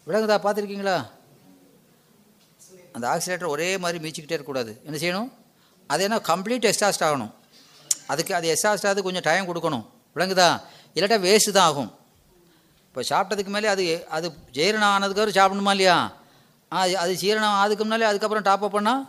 விலங்குதா 0.06 0.36
பார்த்துருக்கீங்களா? 0.44 1.10
அந்த 2.92 3.08
ஆக்சிலேட்டர் 3.08 3.46
ஒரே 3.46 3.78
மாதிரி 3.78 4.08
மீச்சிக்கிட்டே 4.08 4.36
இருக்கக்கூடாது. 4.36 4.80
என்ன 4.84 4.98
செய்யணும்? 4.98 5.32
அது 5.86 6.02
என்ன? 6.02 6.16
கம்ப்ளீட் 6.16 6.72
எக்ஸாஸ்ட் 6.72 7.06
ஆகணும். 7.08 7.32
அதுக்கு 8.06 8.34
அது 8.34 8.54
எக்ஸாஸ்ட் 8.54 8.86
ஆகுது 8.86 9.02
கொஞ்சம் 9.02 9.22
டைம் 9.22 9.48
கொடுக்கணும். 9.48 9.86
விளங்குதா 10.16 10.62
இல்லாட்டா 10.94 11.18
வேஸ்ட்டு 11.26 11.50
தான் 11.50 11.68
ஆகும். 11.68 11.94
இப்போ 12.88 13.00
சாப்பிட்டதுக்கு 13.10 13.52
மேலே 13.54 13.68
அது 13.74 13.84
அது 14.16 14.26
ஜீரணம் 14.56 14.92
ஆனதுக்கப்புறம் 14.94 15.38
சாப்பிடணுமா 15.38 15.72
இல்லையா? 15.76 15.96
ஆ 16.72 16.78
அது 17.02 17.12
ஜீரணம் 17.22 17.56
ஆனதுக்கு 17.58 17.84
முன்னாலே 17.84 18.08
அதுக்கப்புறம் 18.10 18.46
டாப் 18.48 18.64
அப் 18.64 18.76
பண்ணால் 18.76 19.04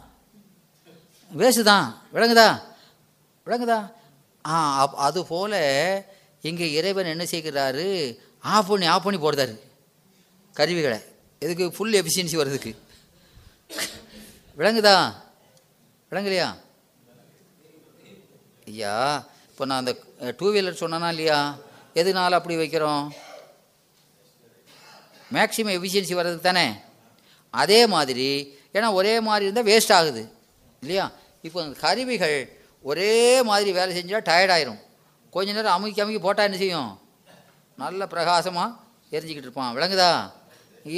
வேஸ்ட்டு 1.40 1.70
தான். 1.72 1.88
விளங்குதா? 2.16 2.50
விளங்குதா? 3.48 3.80
ஆ 4.46 4.56
அப் 4.84 4.96
அது 5.08 5.20
போல் 5.32 5.58
இங்கே 6.50 6.68
இறைவன் 6.72 7.12
என்ன 7.14 7.24
செய்கிறாரு? 7.32 7.88
ஆஃப் 8.56 8.68
பண்ணி 8.68 8.86
ஆஃப் 8.86 9.04
பண்ணி 9.04 9.20
போடுறாரு. 9.24 9.56
கருவிகளை. 10.56 11.00
இதுக்கு 11.40 11.66
ஃபுல் 11.76 11.98
எஃபிஷியன்சி 12.02 12.36
வர்றதுக்கு. 12.36 12.72
விளங்குதா? 14.60 14.96
விளங்கலையா? 16.12 16.48
ஐயா 18.72 18.96
இப்போ 19.50 19.66
நான் 19.66 19.82
அந்த 19.84 19.94
டூ 20.40 20.48
வீலர் 20.54 20.82
சொன்னேனா 20.84 21.10
இல்லையா? 21.14 21.40
எதுனால 22.02 22.38
அப்படி 22.40 22.56
வைக்கிறோம்? 22.58 23.04
மேக்ஸிமம் 25.34 25.76
எஃபிஷியன்சி 25.78 26.14
வர்றதுக்கு 26.20 26.48
தானே? 26.50 26.68
அதே 27.54 27.80
மாதிரி 27.94 28.30
ஏன்னா 28.74 28.90
ஒரே 29.00 29.14
மாதிரி 29.28 29.44
இருந்தால் 29.48 29.70
வேஸ்ட் 29.72 29.94
ஆகுது 29.98 30.24
இல்லையா? 30.82 31.06
இப்போ 31.48 31.58
அந்த 31.64 31.80
கருவிகள் 31.86 32.38
ஒரே 32.90 33.14
மாதிரி 33.50 33.70
வேலை 33.78 33.92
செஞ்சால் 33.98 34.28
டயர்டாயிரும் 34.30 34.80
கொஞ்ச 35.34 35.52
நேரம் 35.58 35.76
அமுக்கி 35.78 36.02
அமுக்கி 36.02 36.22
போட்டால் 36.26 36.48
என்ன 36.50 36.60
செய்யும்? 36.64 36.92
நல்ல 37.84 38.08
பிரகாசமாக 38.14 38.76
எரிஞ்சிக்கிட்டு 39.16 39.48
இருப்பான். 39.48 39.74
விளங்குதா? 39.76 40.12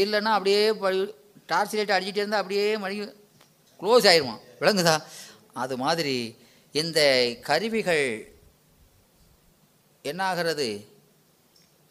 இல்லைன்னா 0.01 0.31
அப்படியே 0.37 0.61
டார்ச் 1.51 1.75
லைட் 1.77 1.95
அடிச்சிட்டே 1.95 2.21
இருந்தால் 2.21 2.41
அப்படியே 2.43 2.65
மணி 2.83 2.95
க்ளோஸ் 3.81 4.07
ஆயிடுவான் 4.11 4.41
விளங்குதா? 4.61 4.95
அது 5.63 5.73
மாதிரி 5.83 6.15
இந்த 6.81 6.99
கருவிகள் 7.47 8.05
என்னாகிறது? 10.09 10.67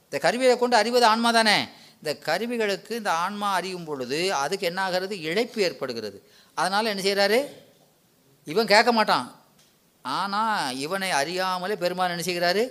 இந்த 0.04 0.18
கருவியை 0.24 0.54
கொண்டு 0.58 0.76
அறிவது 0.76 1.06
ஆன்மா 1.12 1.30
தானே? 1.38 1.58
இந்த 2.00 2.12
கருவிகளுக்கு 2.26 2.92
இந்த 3.00 3.10
ஆன்மா 3.24 3.48
அறியும் 3.58 3.86
பொழுது 3.88 4.18
அதுக்கு 4.42 4.64
என்னாகிறது? 4.70 5.14
இழைப்பு 5.28 5.58
ஏற்படுகிறது. 5.66 6.18
அதனால் 6.56 6.90
என்ன 6.92 7.02
செய்கிறாரு 7.08 7.38
இவன் 8.52 8.70
கேட்க 8.74 8.90
மாட்டான். 8.98 9.26
ஆனால் 10.04 10.76
இவனை 10.84 11.10
அறியாமலே 11.20 11.74
பெருமாள் 11.82 12.14
என்ன 12.14 12.24
செய்கிறாரு? 12.28 12.62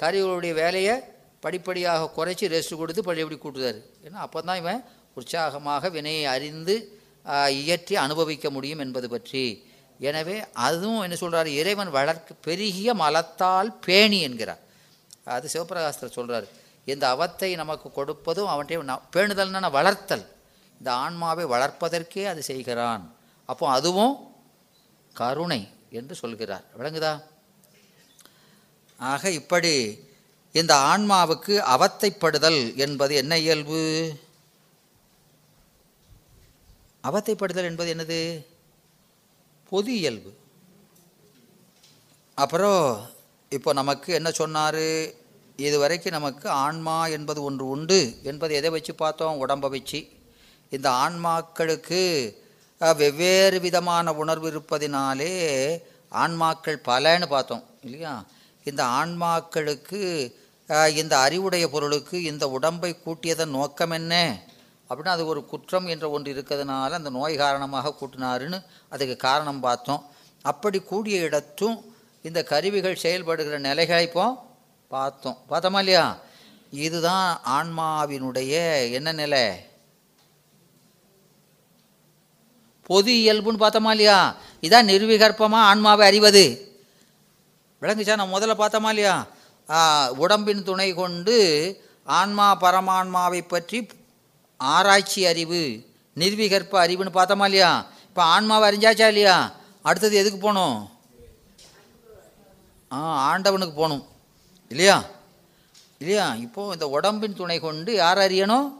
கருவிகளுடைய 0.00 0.54
வேலையை 0.62 0.94
படிப்படியாக 1.44 2.10
குறைச்சி 2.16 2.44
ரெஸ்ட் 2.54 2.80
கொடுத்து 2.80 3.02
பழையபடி 3.06 3.36
கூட்டுறாரு. 3.38 3.80
ஏன்னா 4.06 4.18
அப்போ 4.26 4.38
தான் 4.48 4.60
இவன் 4.62 4.82
உற்சாகமாக 5.20 5.90
வினையை 5.96 6.24
அறிந்து 6.34 6.74
இயற்றி 7.60 7.94
அனுபவிக்க 8.04 8.46
முடியும் 8.56 8.82
என்பது 8.84 9.08
பற்றி. 9.14 9.44
எனவே 10.08 10.36
அதுவும் 10.66 11.02
என்ன 11.06 11.16
சொல்கிறார் 11.22 11.50
இறைவன் 11.60 11.90
வளர்க்க 11.96 12.42
பெருகிய 12.46 12.90
மலத்தால் 13.02 13.70
பேணி 13.86 14.18
என்கிறார். 14.28 14.62
அது 15.36 15.52
சிவபிரகாசத்தில் 15.54 16.16
சொல்கிறார் 16.18 16.46
இந்த 16.84 17.04
அவத்தை 17.14 17.54
நமக்கு 17.54 17.88
கொடுப்பதும் 17.88 18.50
அவன்கிட்ட 18.52 18.98
பேணுதல்னா 19.12 19.70
வளர்த்தல். 19.70 20.26
இந்த 20.78 20.92
ஆன்மாவை 20.92 21.44
வளர்ப்பதற்கே 21.44 22.24
அது 22.26 22.42
செய்கிறான். 22.42 23.14
அப்போ 23.46 23.70
அதுவும் 23.70 24.36
கருணை 25.12 25.68
என்று 25.90 26.14
சொல்கிறார். 26.14 26.64
விளங்குதா? 26.78 27.22
ஆக 28.98 29.30
இப்படி 29.30 29.72
இந்த 30.52 30.74
ஆன்மாவுக்கு 30.74 31.54
அவத்தைப்படுதல் 31.74 32.76
என்பது 32.76 33.14
என்ன 33.14 33.38
இயல்பு? 33.38 34.12
அவத்தைப்படுதல் 37.02 37.68
என்பது 37.70 37.94
என்னது? 37.94 38.46
பொது 39.68 39.92
இயல்பு. 39.94 40.36
அப்புறம் 42.34 43.08
இப்போ 43.48 43.72
நமக்கு 43.72 44.14
என்ன 44.14 44.30
சொன்னார்? 44.30 44.84
இதுவரைக்கும் 45.56 46.16
நமக்கு 46.16 46.48
ஆன்மா 46.66 47.06
என்பது 47.06 47.40
ஒன்று 47.42 47.64
உண்டு 47.74 47.98
என்பது 48.22 48.54
எதை 48.54 48.70
வச்சு 48.70 48.92
பார்த்தோம்? 48.94 49.36
உடம்பை 49.36 49.68
வச்சு. 49.70 50.00
இந்த 50.70 50.88
ஆன்மாக்களுக்கு 51.04 52.00
வெவ்வேறு 53.00 53.58
விதமான 53.60 54.14
உணர்வு 54.22 54.48
இருப்பதினாலே 54.50 55.34
ஆன்மாக்கள் 56.22 56.78
பலன்னு 56.88 57.26
பார்த்தோம் 57.26 57.64
இல்லையா? 57.82 58.14
இந்த 58.64 58.82
ஆன்மாக்களுக்கு 58.98 60.00
இந்த 61.00 61.14
அறிவுடைய 61.18 61.64
பொருளுக்கு 61.68 62.16
இந்த 62.22 62.44
உடம்பை 62.56 62.90
கூட்டியதன் 63.04 63.54
நோக்கம் 63.58 63.90
என்ன? 63.90 64.14
அப்படின்னா 64.88 65.12
அது 65.16 65.24
ஒரு 65.26 65.40
குற்றம் 65.44 65.86
என்ற 65.86 66.10
ஒன்று 66.10 66.32
இருக்கிறதுனால 66.34 66.98
அந்த 67.00 67.10
நோய் 67.10 67.36
காரணமாக 67.36 67.94
கூட்டினாருன்னு 68.00 68.58
அதுக்கு 68.88 69.16
காரணம் 69.16 69.60
பார்த்தோம். 69.60 70.02
அப்படி 70.42 70.78
கூடிய 70.80 71.20
இடத்தும் 71.20 71.76
இந்த 72.22 72.42
கருவிகள் 72.42 73.02
செயல்படுகிற 73.04 73.58
நிலைகளை 73.68 74.02
இப்போ 74.08 74.26
பார்த்தோம். 74.94 75.38
பார்த்தோமா 75.50 75.80
இல்லையா? 75.82 76.04
இதுதான் 76.86 77.28
ஆன்மாவினுடைய 77.58 78.52
என்ன 78.98 79.08
நிலை? 79.20 79.44
பொது 82.88 83.10
இயல்புன்னு 83.22 83.62
பார்த்தோமா 83.62 83.90
இல்லையா? 83.96 84.18
இதான் 84.66 84.90
நிர்விகற்பமாக 84.92 85.68
ஆன்மாவை 85.70 86.04
அறிவது. 86.06 86.44
விளங்குச்சா? 87.82 88.18
நான் 88.20 88.34
முதல்ல 88.34 88.54
பார்த்தோமா 88.62 88.90
இல்லையா? 88.94 89.16
உடம்பின் 90.22 90.66
துணை 90.68 90.88
கொண்டு 90.94 91.36
ஆன்மா 92.18 92.46
பரமான்மாவை 92.62 93.40
பற்றி 93.48 93.78
ஆராய்ச்சி 94.60 95.20
அறிவு 95.30 95.62
நிர்விகற்ப 96.16 96.74
அறிவுன்னு 96.86 97.16
பார்த்தோமா 97.18 97.46
இல்லையா? 97.50 97.70
இப்போ 98.08 98.22
ஆன்மாவை 98.34 98.64
அறிஞ்சாச்சா 98.70 99.06
இல்லையா? 99.12 99.36
அடுத்தது 99.88 100.14
எதுக்கு 100.22 100.38
போகணும் 100.40 100.76
ஆ 102.90 102.98
ஆண்டவனுக்கு 103.30 103.74
போகணும் 103.78 104.04
இல்லையா? 104.68 105.04
இல்லையா? 105.98 106.34
இப்போது 106.34 106.72
இந்த 106.72 106.88
உடம்பின் 106.88 107.36
துணை 107.36 107.58
கொண்டு 107.58 107.94
யார் 107.94 108.18
அறியணும்? 108.18 108.72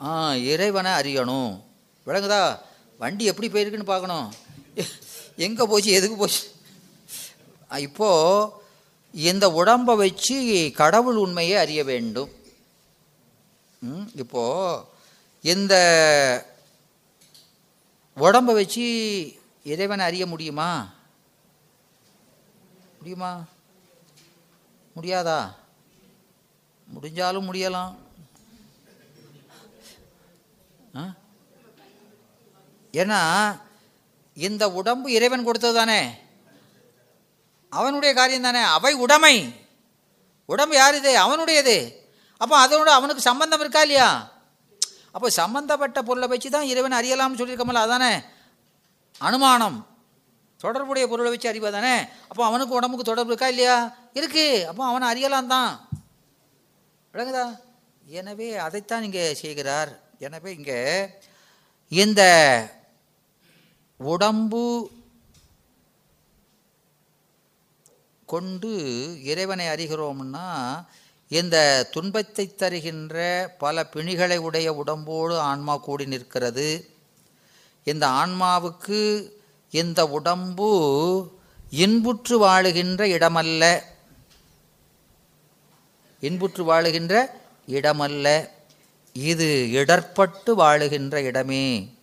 ஆ 0.00 0.34
இறைவனை 0.34 0.92
அறியணும். 0.92 1.62
விளங்குதா? 2.06 2.58
வண்டி 2.98 3.24
எப்படி 3.24 3.48
போயிருக்குன்னு 3.48 3.84
பார்க்கணும். 3.84 4.32
எங்கே 5.36 5.66
போச்சு? 5.66 5.90
எதுக்கு 5.90 6.16
போச்சு? 6.16 6.50
இப்போது 7.76 8.52
இந்த 9.12 9.50
உடம்பை 9.50 9.96
வச்சு 9.96 10.72
கடவுள் 10.74 11.16
உண்மையை 11.16 11.56
அறிய 11.56 11.84
வேண்டும். 11.84 12.30
ம், 13.78 14.10
இந்த 15.40 16.46
உடம்பை 18.14 18.54
வச்சு 18.54 18.84
இறைவனை 19.64 20.04
அறிய 20.06 20.26
முடியுமா? 20.26 20.92
முடியுமா? 22.98 23.44
முடியாதா? 25.00 25.54
முடிஞ்சாலும் 26.94 27.48
முடியலாம். 27.52 27.94
ஆ? 30.96 31.14
ஏன்னா 32.92 33.20
இந்த 34.34 34.70
உடம்பு 34.70 35.12
இறைவன் 35.12 35.44
கொடுத்தது 35.44 35.74
தானே? 35.74 36.14
அவனுடைய 37.68 38.14
காரியம் 38.14 38.42
தானே? 38.42 38.58
அவை 38.58 38.94
உடைமை. 38.94 39.66
உடம்பு 40.44 40.74
யார் 40.74 40.94
இது? 40.94 41.18
அவனுடையது. 41.18 41.94
அப்போ 42.36 42.66
அதனோட 42.66 42.88
அவனுக்கு 42.88 43.22
சம்பந்தம் 43.22 43.60
இருக்கா 43.60 43.80
இல்லையா? 43.80 44.30
அப்போ 45.12 45.30
சம்பந்தப்பட்ட 45.30 46.02
பொருளை 46.02 46.28
வச்சு 46.28 46.50
தான் 46.50 46.64
இறைவன் 46.64 46.92
அறியலாம்னு 46.92 47.38
சொல்லியிருக்கோம்ல 47.38 47.74
அதானே? 47.74 48.22
அனுமானம். 49.18 49.89
தொடர்புடைய 50.60 51.04
பொருளை 51.08 51.30
வச்சு 51.30 51.52
அறிவா 51.52 51.70
தானே? 51.70 51.94
அப்போ 52.28 52.42
அவனுக்கு 52.44 52.74
உடம்புக்கு 52.74 53.04
தொடர்பு 53.04 53.32
இருக்கா 53.32 53.48
இல்லையா? 53.48 53.76
இருக்கு. 54.12 54.66
அப்போ 54.68 54.82
அவனை 54.84 55.08
அறியலாம் 55.08 55.46
தான். 55.46 55.70
விளங்குதா? 57.14 57.46
எனவே 58.18 58.48
அதைத்தான் 58.56 59.02
இங்கே 59.02 59.34
செய்கிறார். 59.34 59.92
எனவே 60.18 60.50
இங்கே 60.54 60.80
இந்த 61.88 62.22
உடம்பு 64.00 64.90
கொண்டு 68.26 68.72
இறைவனை 69.22 69.66
அறிகிறோம்னா 69.66 70.46
இந்த 71.28 71.56
துன்பத்தை 71.90 72.44
தருகின்ற 72.54 73.16
பல 73.58 73.88
பிணிகளை 73.94 74.36
உடைய 74.36 74.68
உடம்போடு 74.74 75.38
ஆன்மா 75.40 75.76
கூடி 75.76 76.06
நிற்கிறது. 76.06 76.68
இந்த 77.86 78.04
ஆன்மாவுக்கு 78.06 79.00
இந்த 79.70 80.06
உடம்பு 80.06 80.70
இன்புற்று 81.70 82.46
வாழுகின்ற 82.46 83.02
இடமல்ல. 83.16 83.82
இன்புற்று 86.20 86.62
வாழுகின்ற 86.72 87.14
இடமல்ல. 87.68 88.48
இது 89.12 89.68
இடர்பட்டு 89.72 90.50
வாழுகின்ற 90.56 91.16
இடமே. 91.16 91.94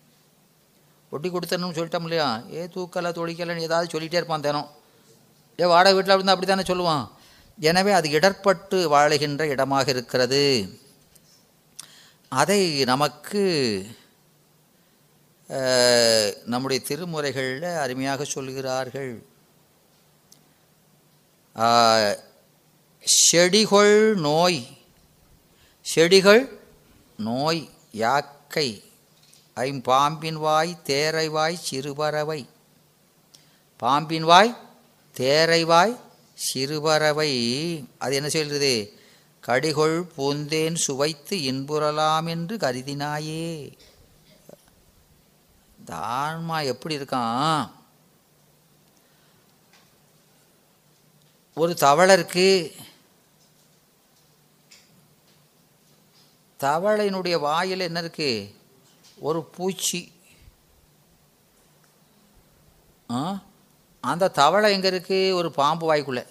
ஒட்டி 1.10 1.28
கொடுத்தனும் 1.28 1.76
சொல்லிட்டோம் 1.76 2.02
இல்லையா? 2.02 2.42
ஏ 2.52 2.64
தூக்கலை 2.64 3.10
தொழிக்கலைன்னு 3.18 3.66
ஏதாவது 3.68 3.98
சொல்லிகிட்டே 3.98 4.18
இருப்பான் 4.20 4.40
தினம். 4.40 4.70
ஏ 5.60 5.66
வாடகை 5.66 5.94
வீட்டில் 5.94 6.14
இருந்தால் 6.14 6.36
அப்படி 6.36 6.50
தானே 6.52 6.64
சொல்லுவான். 6.72 7.08
எனவே 7.58 7.92
அது 7.92 8.08
இடர்பட்டு 8.08 8.78
வாழுகின்ற 8.94 9.42
இடமாக 9.42 9.90
இருக்கிறது. 9.90 10.78
அதை 12.28 12.84
நமக்கு 12.84 13.42
நம்முடைய 16.44 16.84
திருமுறைகளில் 16.88 17.78
அருமையாக 17.78 18.24
சொல்கிறார்கள். 18.24 19.22
செடிகள் 23.00 24.14
நோய் 24.14 24.66
செடிகள் 25.80 26.60
நோய் 27.16 27.70
யாக்கை 27.92 28.82
ஐம்பாம்பின் 29.56 30.32
வாய் 30.32 30.78
தேரைவாய் 30.84 31.54
சிறுபறவை. 31.54 32.48
பாம்பின் 33.76 34.22
வாய் 34.22 34.56
தேரைவாய் 35.16 35.96
சிறுபறவை. 36.34 37.32
அது 37.98 38.14
என்ன 38.14 38.28
சொல்கிறது? 38.28 38.92
கடிகொள் 39.40 40.06
பூந்தேன் 40.18 40.74
சுவைத்து 40.74 41.36
இன்புறலாம் 41.36 42.28
என்று 42.28 42.56
கருதினாயே. 42.56 43.76
இந்த 45.88 46.00
ஆன்மா 46.00 46.60
எப்படி 46.60 46.96
இருக்கான்? 46.96 47.70
ஒரு 51.54 51.74
தவளை 51.74 52.14
இருக்கு. 52.14 52.74
தவளையினுடைய 56.60 57.40
வாயில் 57.40 57.80
என்ன 57.80 57.98
இருக்கு? 57.98 58.56
ஒரு 59.18 59.44
பூச்சி. 59.44 60.12
ஆ? 63.10 63.40
அந்த 64.00 64.28
தவளை 64.28 64.72
எங்கே 64.72 64.86
இருக்கு? 64.86 65.34
ஒரு 65.34 65.50
பாம்பு 65.50 65.94
வாய்க்குள்ள. 65.94 66.26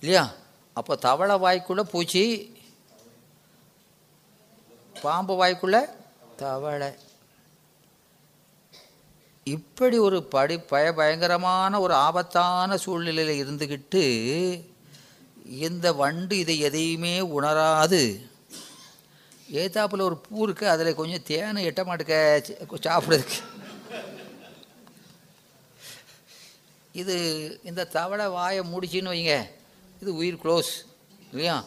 இல்லையா? 0.00 0.32
அப்போ 0.72 0.96
தவளை 0.96 1.36
வாய்க்குள்ள 1.36 1.80
பூச்சி. 1.80 2.56
பாம்பு 5.02 5.44
வாய்க்குள்ள 5.44 6.02
தவளை. 6.36 6.90
இப்படி 9.44 9.98
ஒரு 9.98 10.22
படி 10.22 10.58
பய 10.58 10.92
பயங்கரமான 10.92 11.80
ஒரு 11.80 11.94
ஆபத்தான 11.94 12.76
சூழ்நிலையில் 12.76 13.40
இருந்துக்கிட்டு 13.44 14.04
இந்த 15.44 15.92
வண்டு 15.92 16.38
இதை 16.38 16.58
எதையுமே 16.58 17.20
உணராது. 17.20 18.26
ஏத்தாப்புல 19.52 20.00
ஒரு 20.00 20.16
பூ 20.16 20.42
இருக்கு 20.42 20.68
அதில் 20.68 20.94
கொஞ்சம் 20.94 21.22
தேனை 21.22 21.68
எட்ட 21.68 21.70
மாட்டுக்க 21.70 22.12
சாப்பிட்றதுக்கு. 22.82 23.38
இது 26.92 27.16
இந்த 27.64 27.84
தவளை 27.84 28.26
வாயை 28.26 28.64
மூடிச்சின்னு 28.72 29.12
வைங்க. 29.14 29.42
இது 30.00 30.14
உயிர் 30.14 30.40
க்ளோஸ் 30.44 30.72
இல்லையா? 31.30 31.64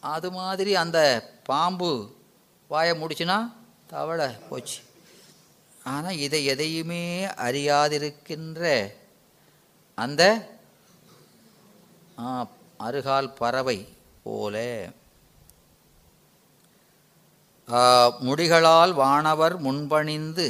அது 0.00 0.30
மாதிரி 0.30 0.74
அந்த 0.74 0.98
பாம்பு 1.44 2.16
வாயை 2.68 2.94
முடிச்சுன்னா 3.00 3.52
தவளை 3.86 4.28
போச்சு. 4.48 4.78
ஆனால் 5.84 6.16
இதை 6.16 6.44
எதையுமே 6.44 7.24
அறியாதிருக்கின்ற 7.24 8.62
அந்த 9.94 10.22
ஆ, 12.18 12.48
அருகால் 12.78 13.34
பறவை 13.34 13.78
போல. 14.22 14.56
முடிகளால் 18.20 18.92
வானவர் 18.92 19.54
முன்பணிந்து 19.62 20.46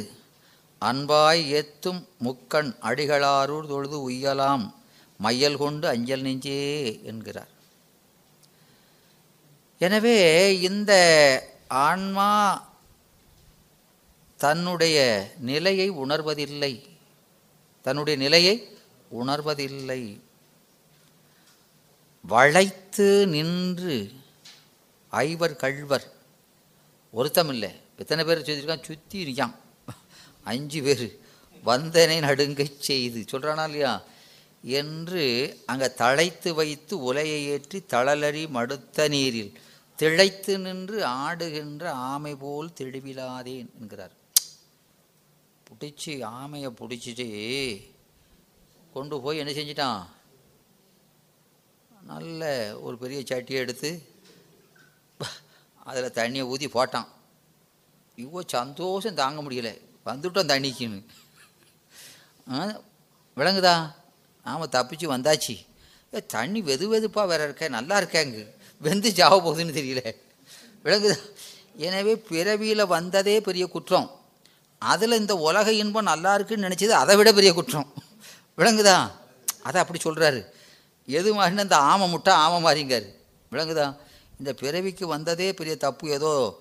அன்பாய் 0.81 1.41
ஏத்தும் 1.53 2.01
முக்கண் 2.23 2.69
அடிகளாரூர் 2.81 3.67
தொழுது 3.67 4.09
உய்யலாம் 4.09 4.65
மையல் 5.19 5.57
கொண்டு 5.57 5.87
அஞ்சல் 5.87 6.21
நெஞ்சே 6.21 6.59
என்கிறார். 7.03 7.51
எனவே 9.81 10.17
இந்த 10.61 10.91
ஆன்மா 11.67 12.29
தன்னுடைய 14.37 15.31
நிலையை 15.37 15.91
உணர்வதில்லை. 15.91 16.81
தன்னுடைய 17.81 18.19
நிலையை 18.19 18.77
உணர்வதில்லை. 19.11 20.19
வளைத்து 22.21 23.27
நின்று 23.27 24.11
ஐவர் 25.09 25.55
கள்வர். 25.55 26.11
ஒருத்தம் 27.11 27.49
இல்லை. 27.49 27.71
எத்தனை 27.97 28.23
பேர் 28.23 28.41
சொல்லியிருக்கான் 28.41 28.83
சுற்றி 28.83 29.25
இருக்கான். 29.25 29.55
அஞ்சு 30.43 30.83
பேர். 30.83 31.19
வந்தனை 31.65 32.19
நடுங்கச் 32.19 32.81
செய்து. 32.81 33.25
சொல்கிறானா 33.31 33.63
இல்லையா? 33.63 34.03
என்று 34.61 35.57
அங்கே 35.65 35.85
தழைத்து 35.85 36.53
வைத்து 36.53 37.03
உலையை 37.03 37.45
ஏற்றி 37.45 37.83
தளலறி 37.89 38.47
மடுத்த 38.47 39.09
நீரில். 39.09 39.59
திளைத்து 39.95 40.57
நின்று 40.57 41.05
ஆடுகின்ற 41.05 41.87
ஆமை 41.87 42.35
போல் 42.35 42.69
தெளிவிலாதேன் 42.79 43.67
என்கிறார். 43.79 44.25
பிடிச்சி 45.69 46.23
ஆமையை 46.23 46.69
பிடிச்சிட்டு 46.79 47.91
கொண்டு 48.93 49.21
போய் 49.21 49.37
என்ன 49.37 49.51
செஞ்சிட்டான்? 49.51 50.05
நல்ல 52.03 52.79
ஒரு 52.79 52.97
பெரிய 52.97 53.19
சட்டியை 53.19 53.59
எடுத்து 53.59 54.01
அதில் 55.83 56.11
தண்ணியை 56.11 56.41
ஊற்றி 56.41 56.67
போட்டான். 56.67 57.07
இவ்வளோ 58.17 58.39
சந்தோஷம் 58.45 59.15
தாங்க 59.15 59.41
முடியல. 59.41 59.81
வந்துட்டோம் 60.05 60.47
தண்ணிக்குன்னு. 60.47 61.05
ஆ, 62.51 62.81
விளங்குதா? 63.35 63.95
நாம் 64.43 64.69
தப்பிச்சு 64.69 65.15
வந்தாச்சு. 65.15 65.65
ஏ 66.13 66.25
தண்ணி 66.27 66.61
வெது 66.61 66.85
வெதுப்பாக 66.87 67.27
வேற 67.27 67.43
இருக்க 67.43 67.67
நல்லா 67.67 68.01
இருக்கேங்க 68.01 68.53
வெந்து 68.79 69.13
சாவ 69.13 69.35
போகுதுன்னு 69.37 69.59
தெரியல. 69.59 70.15
விளங்குதா? 70.83 71.31
எனவே 71.75 72.15
பிறவியில் 72.15 72.87
வந்ததே 72.87 73.41
பெரிய 73.41 73.67
குற்றம். 73.67 74.16
அதில் 74.79 75.11
இந்த 75.11 75.35
உலக 75.35 75.71
இன்பம் 75.71 76.03
நல்லா 76.03 76.33
இருக்குன்னு 76.33 76.67
நினச்சது 76.67 76.87
அதை 76.87 77.15
விட 77.15 77.33
பெரிய 77.33 77.53
குற்றம். 77.53 77.93
விளங்குதா? 78.57 79.11
அதை 79.63 79.81
அப்படி 79.81 79.99
சொல்கிறாரு 80.03 80.45
எது 81.05 81.41
மாதிரின்னு 81.41 81.59
இந்த 81.59 81.77
ஆமை 81.77 82.09
முட்டை 82.09 82.33
ஆமை 82.33 82.59
மாதிரிங்காரு 82.63 83.15
விளங்குதா? 83.51 83.97
இந்த 84.37 84.53
பிறவிக்கு 84.53 85.07
வந்ததே 85.07 85.53
பெரிய 85.53 85.75
தப்பு. 85.75 86.09
ஏதோ 86.09 86.59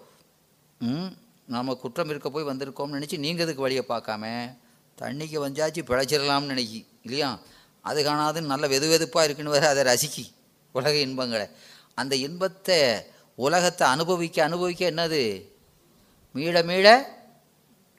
ம் 0.79 1.13
நம்ம 1.47 1.75
குற்றம் 1.75 2.09
இருக்க 2.09 2.31
போய் 2.31 2.45
வந்திருக்கோம்னு 2.45 3.03
நினச்சி 3.03 3.19
நீங்கள் 3.19 3.45
இதுக்கு 3.45 3.63
வழியை 3.63 3.85
பார்க்காம? 3.89 4.55
தண்ணிக்கு 5.03 5.49
வந்தாச்சு 5.49 5.81
பிழைச்சிடலாம்னு 5.87 6.45
நினைக்கி. 6.45 6.87
இல்லையா? 7.03 7.39
அது 7.81 8.03
காணாதுன்னு 8.03 8.41
நல்ல 8.41 8.69
வெது 8.69 8.71
வெதுப்பாக 8.71 9.23
இருக்குன்னு 9.23 9.51
வேறு 9.51 9.67
அதை 9.67 9.83
ரசிக்கி. 9.85 10.33
உலக 10.73 10.97
இன்பங்களை. 10.97 11.49
அந்த 11.95 12.17
இன்பத்தை 12.17 13.07
உலகத்தை 13.35 13.89
அனுபவிக்க 13.89 14.45
அனுபவிக்க 14.45 14.91
என்னது? 14.91 15.51
மீள 16.33 16.63
மீள 16.63 17.16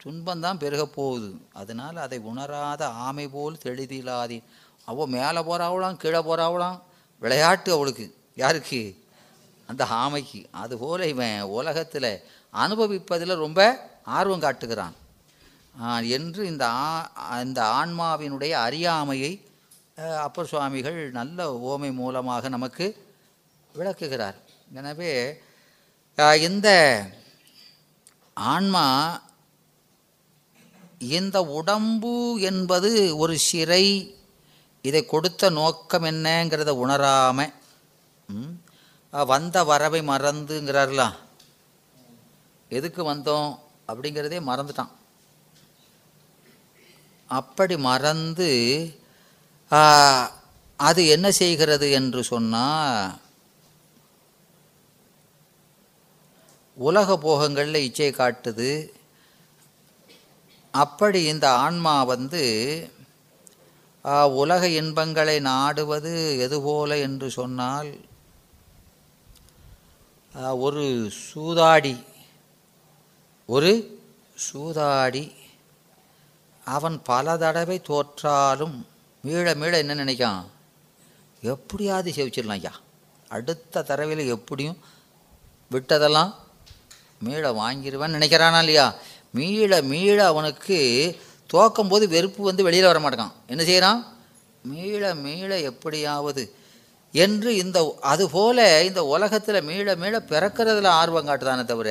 துன்பந்தான் 0.04 0.62
பெருக 0.64 0.84
போகுது 0.86 1.30
அதனால் 1.54 1.98
அதை 2.06 2.18
உணராத 2.32 2.82
ஆமை 3.06 3.26
போல் 3.36 3.64
தெளிதிலாதே. 3.64 4.40
அவள் 4.90 5.14
மேலே 5.16 5.40
போகிறாவளாம் 5.48 6.02
கீழே 6.02 6.20
போகிறாவளாம் 6.20 6.80
விளையாட்டு 7.20 7.70
அவளுக்கு. 7.74 8.06
யாருக்கு? 8.36 8.82
அந்த 9.68 9.84
ஆமைக்கு. 10.04 10.42
அதுபோல் 10.64 11.04
இவன் 11.14 11.42
உலகத்தில் 11.42 12.12
அனுபவிப்பதில் 12.54 13.42
ரொம்ப 13.46 13.62
ஆர்வம் 14.18 14.46
காட்டுகிறான். 14.46 14.96
என்று 16.18 16.42
இந்த 16.52 16.64
ஆ 16.68 17.40
இந்த 17.48 17.62
ஆன்மாவினுடைய 17.80 18.54
அறியாமையை 18.68 19.34
அப்பர் 20.26 20.50
சுவாமிகள் 20.52 21.00
நல்ல 21.20 21.40
ஓமை 21.70 21.90
மூலமாக 22.00 22.50
நமக்கு 22.56 22.86
விளக்குகிறார். 23.74 24.38
எனவே 24.74 25.12
இந்த 26.48 26.70
ஆன்மா 28.34 28.86
இந்த 31.00 31.38
உடம்பு 31.60 32.14
என்பது 32.50 33.18
ஒரு 33.18 33.36
சிறை. 33.48 33.86
இதை 34.82 35.02
கொடுத்த 35.06 35.50
நோக்கம் 35.50 36.04
என்னங்கிறத 36.04 36.72
உணராம 36.84 37.48
வந்த 39.12 39.64
வரவை 39.64 40.02
மறந்துங்கிறார்களா? 40.08 41.10
எதுக்கு 42.70 43.02
வந்தோம் 43.12 43.50
அப்படிங்கிறதே 43.88 44.40
மறந்துட்டான். 44.50 44.94
அப்படி 47.30 47.76
மறந்து 47.90 48.50
அது 50.80 51.02
என்ன 51.08 51.28
செய்கிறது 51.32 51.88
என்று 51.92 52.22
சொன்னால் 52.24 53.16
உலக 56.78 57.18
போகங்களில் 57.26 57.84
இச்சை 57.88 58.12
காட்டுது. 58.12 58.72
அப்படி 60.78 61.24
இந்த 61.24 61.50
ஆன்மா 61.58 62.04
வந்து 62.04 62.44
உலக 64.36 64.68
இன்பங்களை 64.72 65.40
நாடுவது 65.44 66.12
எதுபோல 66.40 66.98
என்று 66.98 67.30
சொன்னால் 67.32 67.90
ஒரு 70.62 70.84
சூதாடி 71.26 71.96
ஒரு 73.50 73.72
சூதாடி 74.38 75.26
அவன் 76.66 77.02
பல 77.04 77.38
தடவை 77.38 77.82
தோற்றாலும் 77.90 78.78
மீள 79.24 79.56
மீள 79.56 79.78
என்ன 79.78 79.96
நினைக்கான் 79.96 80.44
எப்படியாவது 81.44 82.12
செவிச்சிடலாம் 82.12 82.60
ஐயா. 82.60 82.74
அடுத்த 83.32 83.84
தடவையில் 83.84 84.28
எப்படியும் 84.28 84.80
விட்டதெல்லாம் 85.72 86.32
மீள 87.20 87.52
வாங்கிடுவேன் 87.54 88.16
நினைக்கிறானா 88.16 88.60
இல்லையா? 88.60 88.88
மீள 89.38 89.82
மீள 89.92 90.18
அவனுக்கு 90.26 90.78
தோக்கும் 91.50 91.90
போது 91.90 92.06
வெறுப்பு 92.08 92.42
வந்து 92.44 92.66
வெளியில் 92.68 92.90
வர 92.90 93.00
மாட்டேங்கான் 93.00 93.36
என்ன 93.48 93.64
செய்கிறான் 93.64 94.00
மீள 94.64 95.02
மீள 95.26 95.50
எப்படியாவது 95.70 96.44
என்று 97.14 97.50
இந்த 97.56 97.78
அதுபோல 98.06 98.58
இந்த 98.84 99.02
உலகத்தில் 99.08 99.68
மீள 99.70 99.96
மீள 99.96 100.16
பிறக்கிறதுல 100.32 100.90
ஆர்வம் 101.00 101.30
காட்டுதானே 101.30 101.64
தவிர 101.66 101.90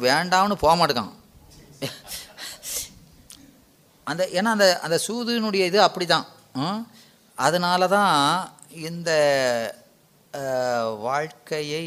வேண்டாம்னு 0.00 0.56
போக 0.56 0.74
மாட்டேங்கான். 0.76 1.14
அந்த 4.06 4.22
ஏன்னா 4.32 4.50
அந்த 4.56 4.66
அந்த 4.82 4.96
சூதுனுடைய 5.06 5.64
இது 5.70 5.78
அப்படி 5.82 6.06
தான் 6.06 6.26
அதனால 7.38 7.86
தான் 7.88 8.12
இந்த 8.88 9.10
வாழ்க்கையை 11.00 11.86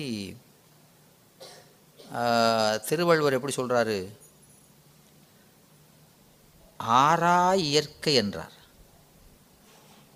திருவள்ளுவர் 2.88 3.38
எப்படி 3.38 3.54
சொல்கிறாரு 3.56 3.98
ஆறா 6.80 7.54
இயற்கை 7.54 8.14
என்றார். 8.14 8.52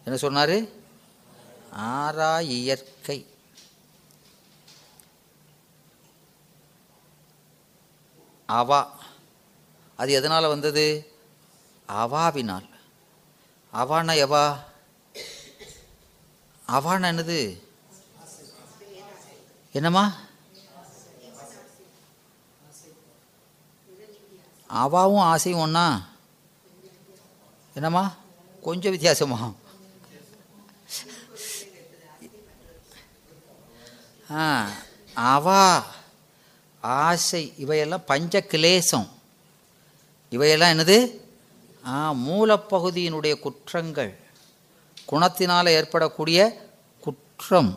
என்ன 0.05 0.17
சொன்னார்? 0.17 0.65
ஆறா 1.77 2.41
இயற்கை. 2.41 3.27
அவா. 8.45 8.91
அது 9.95 10.11
எதனால் 10.11 10.47
வந்தது? 10.47 11.13
அவாவினால். 11.87 12.69
அவானா 13.73 14.13
எவா? 14.13 14.59
அவானா 16.67 17.05
என்னது? 17.13 17.63
என்னம்மா? 19.71 20.11
அவாவும் 24.69 25.19
ஆசையும் 25.19 25.61
ஒன்றா 25.61 26.11
என்னம்மா? 27.75 28.05
கொஞ்சம் 28.61 28.91
வித்தியாசமா? 28.91 29.39
ஆ 34.31 34.43
அவா 35.13 35.63
ஆசை 36.81 37.41
இவையெல்லாம் 37.63 38.05
பஞ்ச 38.05 38.43
கிளேசம் 38.51 39.07
இவையெல்லாம் 40.29 40.71
என்னது? 40.71 40.97
ஆ 41.87 42.13
மூலப்பகுதியினுடைய 42.27 43.33
குற்றங்கள். 43.45 44.11
குணத்தினால் 45.11 45.73
ஏற்படக்கூடிய 45.77 46.39
குற்றம். 47.05 47.71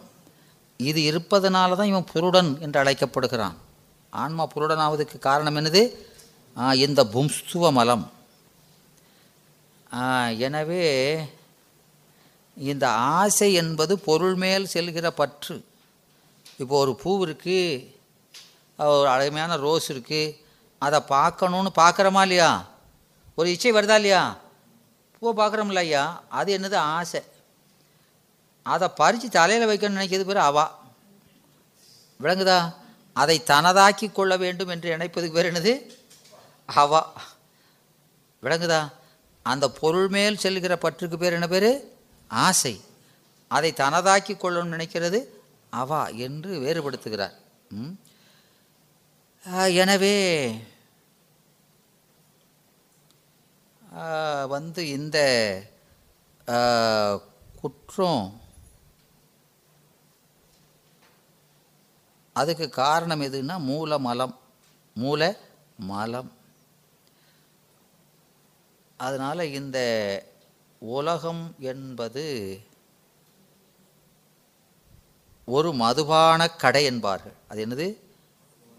இது 0.90 1.00
இருப்பதனால 1.10 1.76
தான் 1.78 1.90
இவன் 1.92 2.10
புருடன் 2.12 2.50
என்று 2.64 2.80
அழைக்கப்படுகிறான். 2.80 3.56
ஆன்மா 4.10 4.44
புருடனாவதுக்கு 4.54 5.18
காரணம் 5.18 5.56
என்னது? 5.56 5.82
இந்த 6.86 7.00
பும்ஸ்துவ 7.14 7.72
மலம். 7.78 8.04
எனவே 10.38 10.86
இந்த 12.56 12.88
ஆசை 12.90 13.54
என்பது 13.54 13.98
பொருள் 13.98 14.34
மேல் 14.34 14.72
செல்கிற 14.72 15.10
பற்று. 15.10 15.56
இப்போ 16.58 16.78
ஒரு 16.78 16.92
பூ 17.02 17.26
இருக்குது 17.26 17.94
ஒரு 18.78 19.08
அழகான 19.08 19.56
ரோஸ் 19.56 19.92
இருக்குது 19.92 20.36
அதை 20.78 20.98
பார்க்கணுன்னு 21.08 21.70
பார்க்குறோமா 21.76 22.20
இல்லையா? 22.20 22.66
ஒரு 23.34 23.50
இச்சை 23.50 23.72
வருதா 23.72 23.94
இல்லையா? 23.94 24.36
பூவை 25.18 25.46
பார்க்குறோம்ல 25.46 25.76
ஐயா 25.76 26.22
அது 26.28 26.58
என்னது 26.58 26.74
ஆசை? 26.74 27.20
அதை 28.62 28.88
பறித்து 28.88 29.28
தலையில் 29.28 29.68
வைக்கணும்னு 29.68 30.00
நினைக்கிறது 30.00 30.24
பேர் 30.24 30.36
அவா. 30.36 30.78
விளங்குதா? 32.22 32.74
அதை 33.12 33.42
தனதாக்கி 33.46 34.12
கொள்ள 34.12 34.36
வேண்டும் 34.36 34.68
என்று 34.68 34.96
நினைப்பதுக்கு 34.96 35.32
பேர் 35.32 35.52
என்னது? 35.52 35.96
அவா. 36.66 37.12
விளங்குதா? 38.42 38.92
அந்த 39.46 39.66
பொருள் 39.80 40.08
மேல் 40.08 40.42
செல்கிற 40.42 40.74
பற்றுக்கு 40.76 41.16
பேர் 41.18 41.36
என்ன 41.38 41.48
பேர்? 41.48 41.68
ஆசை. 42.30 42.74
அதை 43.50 43.70
தனதாக்கி 43.72 44.32
கொள்ளணும்னு 44.34 44.74
நினைக்கிறது 44.76 45.18
அவா 45.72 46.02
என்று 46.24 46.50
வேறுபடுத்துகிறார். 46.60 47.34
ம்? 47.70 47.94
எனவே 49.82 50.16
வந்து 54.48 54.82
இந்த 54.88 55.18
குற்றம் 57.60 58.24
அதுக்கு 62.36 62.66
காரணம் 62.70 63.22
எதுன்னா 63.22 63.56
மூல 63.60 63.98
மலம் 63.98 64.34
மூல 64.96 65.22
மலம் 65.90 66.30
அதனால் 69.00 69.52
இந்த 69.58 69.78
உலகம் 70.78 71.54
என்பது 71.58 72.24
ஒரு 75.44 75.72
மதுபான 75.72 76.56
கடை 76.56 76.84
என்பார்கள். 76.84 77.34
அது 77.48 77.66
என்னது? 77.66 77.86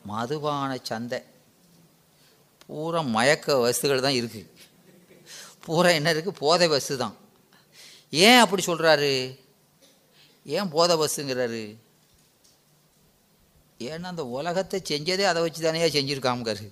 மதுபான 0.07 0.77
சந்தை. 0.83 1.19
பூரா 2.63 3.01
மயக்க 3.01 3.55
வஸ்துகள் 3.55 4.05
தான் 4.05 4.17
இருக்குது 4.19 4.49
பூரா 5.65 5.89
என்ன 5.89 6.13
இருக்குது 6.13 6.39
போதை 6.43 6.67
வஸ்து 6.67 6.97
தான். 6.97 7.15
ஏன் 8.13 8.39
அப்படி 8.39 8.63
சொல்கிறாரு 8.65 9.11
ஏன் 10.45 10.69
போதை 10.69 10.95
வசுங்கிறாரு 10.95 11.63
ஏன்னா 13.79 14.07
அந்த 14.13 14.25
உலகத்தை 14.25 14.77
செஞ்சதே 14.89 15.25
அதை 15.31 15.41
வச்சு 15.41 15.61
தானே 15.61 15.89
செஞ்சுருக்காமக்காரு 15.95 16.65